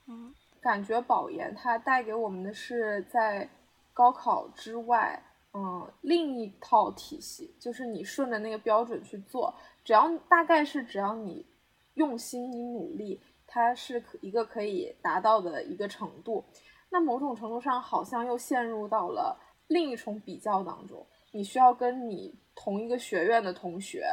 [0.08, 3.50] 嗯，感觉保研它带给我们的是在
[3.94, 5.24] 高考之外，
[5.54, 11.46] 嗯，另一套体系，就是你顺着那个标准去做，只要大概是只要你
[11.94, 16.44] 用心，你努力，它是可一个可以达到的一个程度。
[16.90, 21.08] 那某种程度上，好像又陷入到了另一重比较当中。
[21.32, 24.06] 你需要跟你同一个学院的同学，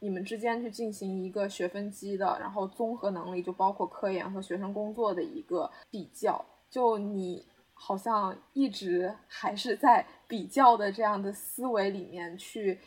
[0.00, 6.44] 你们之间去进行一个学分机的，然后综合能力就包括科研和学生工作的一个比较。
[6.68, 12.78] 就你好像一直还是在比较的这样的思维里面去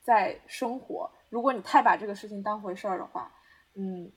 [0.00, 1.10] 在生活。
[1.30, 3.32] 如果你太把这个事情当回事儿的话，
[3.74, 4.10] 嗯，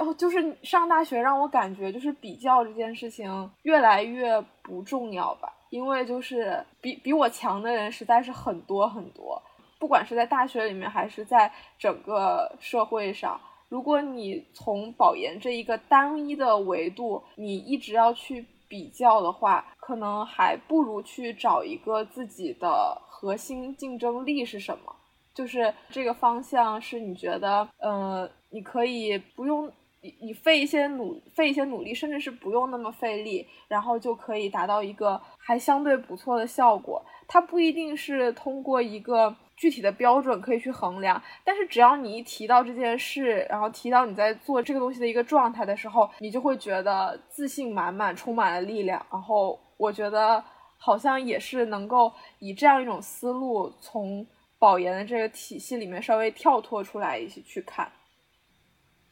[0.00, 5.54] 哦，就是上大学让我感觉就是比较这件事情越来越不重要吧。
[5.70, 9.40] 因为就是比比我强的人实在是很多很多，
[9.78, 24.94] 不管是在大学里面还是在整个社会上，如果你从保研这一个单一的维度，你一直要去比较的话，可能还不如去找一个自己的核心竞争力是什么，
[25.32, 29.72] 就是这个方向是你觉得，呃，你可以不用。
[30.02, 37.04] 你你费一些努费一些努力，甚至是不用那么费力，然后就可以达到一个还相对不错的效果。
[37.28, 49.04] 它不一定是通过一个具体的标准可以去衡量，但是只要你一提到这件事，然后提到你在做这个东西的一个状态的时候，你就会觉得自信满满，充满了力量。
[49.12, 50.42] 然后我觉得
[50.76, 54.26] 好像也是能够以这样一种思路，从
[54.58, 57.92] 保研的这个体系里面稍微跳脱出来一起去看，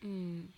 [0.02, 0.48] 嗯。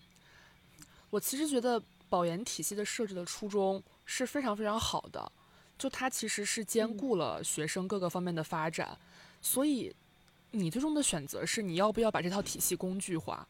[1.11, 1.79] 我其实觉得
[2.09, 5.31] 保研体系的设置的初衷是非常非常好的，
[5.77, 8.97] 就它其实是兼顾了学生各个方面的发展，
[9.41, 9.93] 所以
[10.51, 13.47] 你最终的选择是你要不要把这套体系工具化。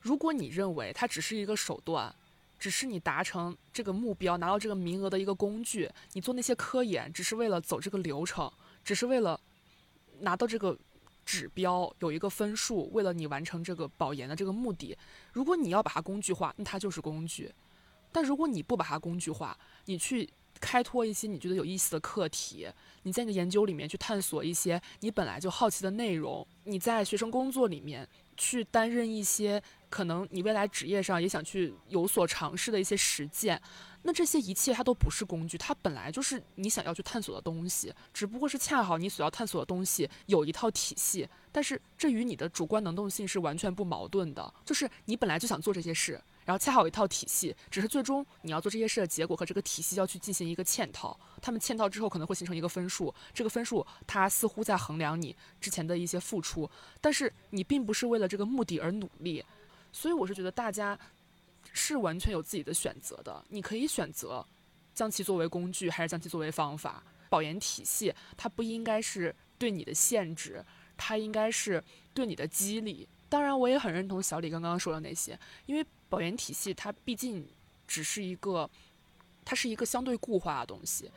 [0.00, 2.14] 如果你认为它只是一个手段，
[2.58, 8.50] 只是你达成这个目标拿到这个名额的一个工具，你做那些科研只是为了走这个流程，
[8.82, 9.38] 只是为了
[10.20, 10.76] 拿到这个。
[11.26, 14.96] 指标有一个分数，为了你完成这个保研的这个目的，
[15.32, 17.50] 如果你要把它工具化，那它就是工具；
[18.12, 20.30] 但如果你不把它工具化，你去
[20.60, 22.68] 开拓一些你觉得有意思的课题，
[23.02, 33.60] 你在你的研究里面去探索一些你本来就好奇的内容，你在学生工作里面去担任一些可能你未来职业上也想去有所尝试的一些实践。
[34.02, 44.54] 那这些一切它都不是工具，它本来就是你想要去探索的东西，只不过是恰好你所要探索的东西有一套体系，但是这与你的主观能动性是完全不矛盾的。
[44.64, 56.70] 就是你本来就想做这些事，然后恰好有一套体系，只是最终你要做这些事的结果和这个体系要去进行一个嵌套，他们嵌套之后可能会形成一个分数，这个分数它似乎在衡量你之前的一些付出，
[57.02, 59.44] 但是你并不是为了这个目的而努力，
[59.92, 60.98] 所以我是觉得大家。
[61.72, 64.46] 是完全有自己的选择的，你可以选择
[64.94, 67.02] 将其作为工具，还是将其作为方法。
[67.28, 70.64] 保研体系它不应该是对你的限制，
[70.96, 71.82] 它应该是
[72.14, 73.06] 对你的激励。
[73.28, 77.46] 当然，我也很认同小李刚刚说的那些，因为保研体系它毕竟
[77.86, 78.68] 只是一个，
[79.44, 81.10] 它是一个相对固化的东西。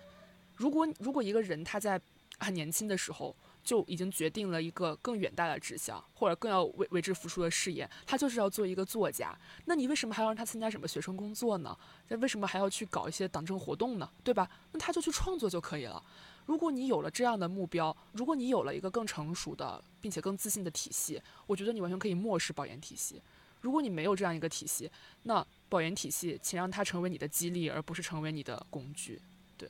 [0.56, 2.00] 如果如果一个人他在
[2.40, 7.88] 很年轻的时候，就已经决定了一个更远大的志向，或者更要为为之付出的事业。
[8.08, 9.38] 他就是要做一个作家。
[9.66, 11.78] 那你为什么还要让他参加什么学生工作呢？
[12.08, 14.10] 那为什么还要去搞一些党政活动呢？
[14.24, 14.50] 对吧？
[14.72, 16.02] 那他就去创作就可以了。
[16.46, 23.22] 如果你有了这样的目标，如果你有了一个更成熟的并且更自信的体系，我觉得你完全可以漠视保研体系。
[23.62, 24.90] 如果你没有这样一个体系，
[25.24, 29.22] 那保研体系，请让它成为你的激励，而不是成为你的工具。
[29.58, 29.70] 对，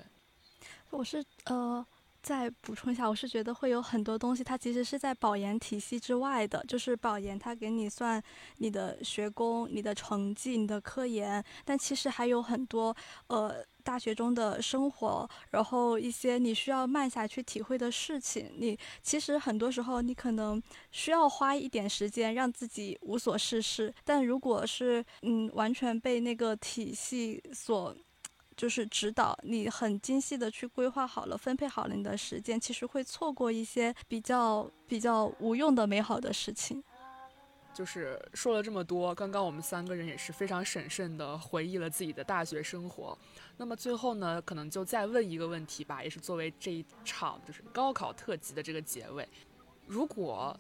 [0.90, 1.86] 我是呃。
[2.22, 6.64] 再补充一下，我是觉得会有很多东西，它其实是在保研体系之外的。
[6.68, 8.22] 就是保研，它给你算
[8.58, 12.96] 你的学工、你的成绩、你的科研，但其实还有很多
[13.28, 18.52] 呃大学中的生活，然后一些你需要慢下去体会的事情。
[18.58, 27.96] 你其实很多时候你可能需要花一点时间让自己无所事事，但如果是嗯完全被那个体系所。
[28.60, 36.84] 就是指导你很精细的去规划好了，分配好了你的时间，其实会错过一些比较比较无用的美好的事情。
[37.74, 43.18] 就是说了这么多，刚刚我们三个人也是非常审慎的回忆了自己的大学生活。
[43.56, 49.26] 那么最后呢，可能就再问一个问题吧，也是作为这一场就是高考特辑的这个结尾。
[49.88, 50.60] 如果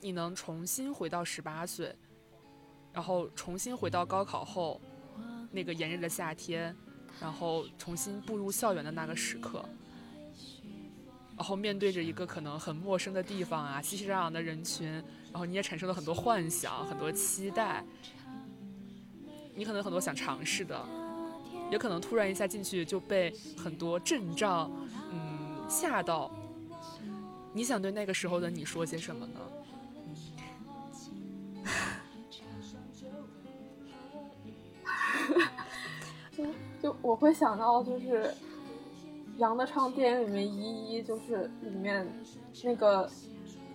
[0.00, 1.92] 你能重新回到十八岁，
[2.92, 4.80] 然后重新回到高考后
[5.50, 6.76] 那个炎热的夏天，
[7.20, 9.64] 然后重新步入校园的那个时刻，
[11.36, 15.02] 然后面对着一个可能很陌生的地方啊，熙熙攘攘的人群。
[15.32, 17.84] 然后你也产生了很多幻想，很多期待，
[19.54, 20.82] 你可能很多想尝试的，
[21.70, 24.70] 也可能突然一下进去就被很多阵仗，
[25.12, 26.30] 嗯，吓到。
[27.52, 29.40] 你想对那个时候的你说些什么呢？
[36.86, 38.32] 就我会想到就是
[39.38, 42.06] 杨德昌电影里面一一就是里面
[42.62, 43.10] 那个。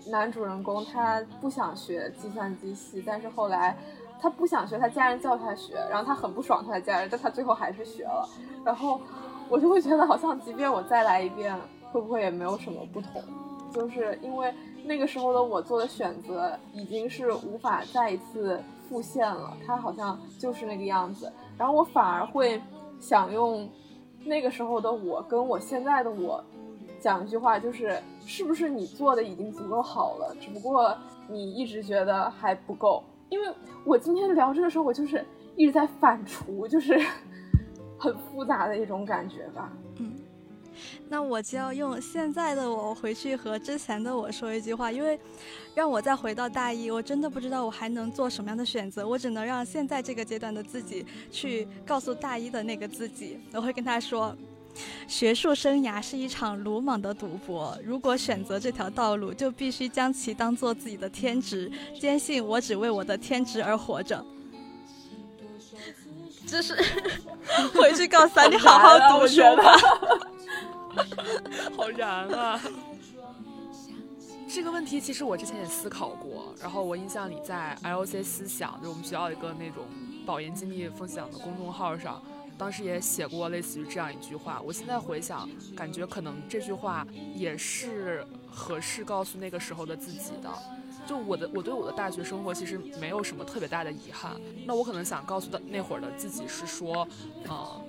[0.08, 3.78] 男主人公他不想学计算机系，但是后来
[4.20, 8.28] 他不想学，他家人叫他学，然后他很不爽他的家人，但他最后还是学了。
[8.66, 9.00] 然后
[9.48, 11.56] 我就会觉得，好像即便我再来一遍，
[11.92, 13.22] 会不会也没有什么不同？
[13.72, 14.52] 就是因为
[14.84, 18.60] 那个时候的我做的选择已经是无法再一次
[18.90, 21.32] 复现了，他好像就是那个样子。
[21.60, 22.60] 然后我反而会
[23.02, 23.70] 想用
[24.24, 26.42] 那个时候的我跟我现在的我。
[27.00, 30.36] 讲一句话，就是是不是你做的已经足够好了？
[30.40, 30.96] 只不过
[31.28, 33.04] 你一直觉得还不够。
[33.30, 33.52] 因为
[33.84, 35.26] 我今天聊这个时候，我就是
[35.56, 36.96] 一直在反刍，就是
[37.98, 39.74] 很复杂的一种感觉吧。
[39.98, 40.14] 嗯，
[41.10, 45.20] 那我就要用现在的我回去和之前的我说一句话，因为
[45.76, 49.08] 让我再回到大一，我真的不知道我还能做什么样的选择。
[49.08, 54.36] 我只能让现在这个阶段的自己去告诉大一的那个自己，我会跟他说。
[55.06, 61.70] 学术生涯是一场鲁莽的赌博，如果选择这条道路，就必须将其当做自己的天职，
[62.00, 64.26] 坚信我只为我的天职而活着。
[66.48, 66.74] 这是
[67.76, 69.76] 回去告诉他，你好好读书吧。
[71.78, 72.60] 好燃啊！
[74.54, 79.86] 这个问题其实我之前也思考过，然后我印象里在 LC 思想，就我们学校一个那种
[80.26, 82.22] 保研经历分享的公众号上。
[82.58, 90.50] 当时也写过类似于这样一句话，我现在回想，感觉可能这句话也是合适告诉那个时候的自己的。
[91.08, 94.40] 就我的，我对我的大学生活其实没有什么特别大的遗憾。
[94.68, 97.08] 那我可能想告诉的那会儿的自己是说，
[97.50, 97.82] 嗯。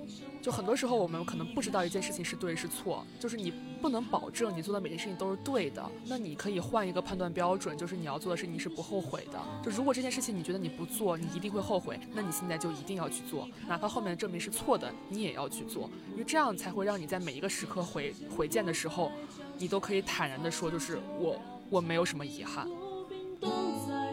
[0.43, 5.81] 就很多时候，我们可能不知道一件事情是对是错，就是你不能保证你做的每件事情都是对的。
[6.05, 9.39] 那你可以换一个判断标准，就是你要做的事情是不后悔的。
[9.63, 19.13] 就如果这件事情你觉得你不做，你一定会后悔，那你现在就一定要去做，哪怕后面的证明是错的，你也要去做，因为这样才会让你在每一个时刻回回见的时候，
[19.57, 21.39] 你都可以坦然的说，就是我
[21.69, 22.67] 我没有什么遗憾。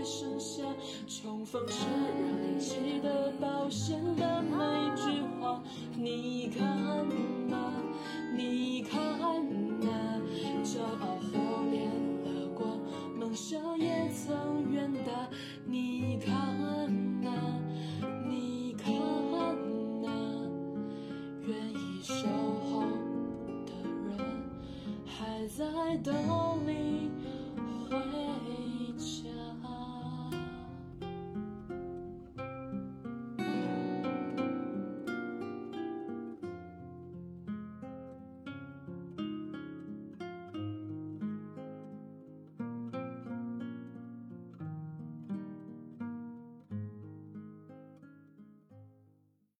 [0.02, 0.62] 剩下
[1.06, 4.56] 重逢时还记得保鲜的每
[4.96, 5.62] 句话。
[5.94, 6.66] 你看
[7.48, 7.72] 呐，
[8.36, 9.00] 你看
[9.80, 10.20] 呐，
[10.64, 11.38] 骄傲火
[11.70, 11.84] 烈
[12.24, 12.78] 了光，
[13.18, 15.28] 梦想也曾远大。
[15.66, 17.30] 你看呐，
[18.28, 18.92] 你看
[20.02, 20.08] 呐，
[21.46, 22.24] 愿意守
[22.64, 22.80] 候
[23.66, 24.42] 的人
[25.06, 26.14] 还在等
[26.66, 27.10] 你。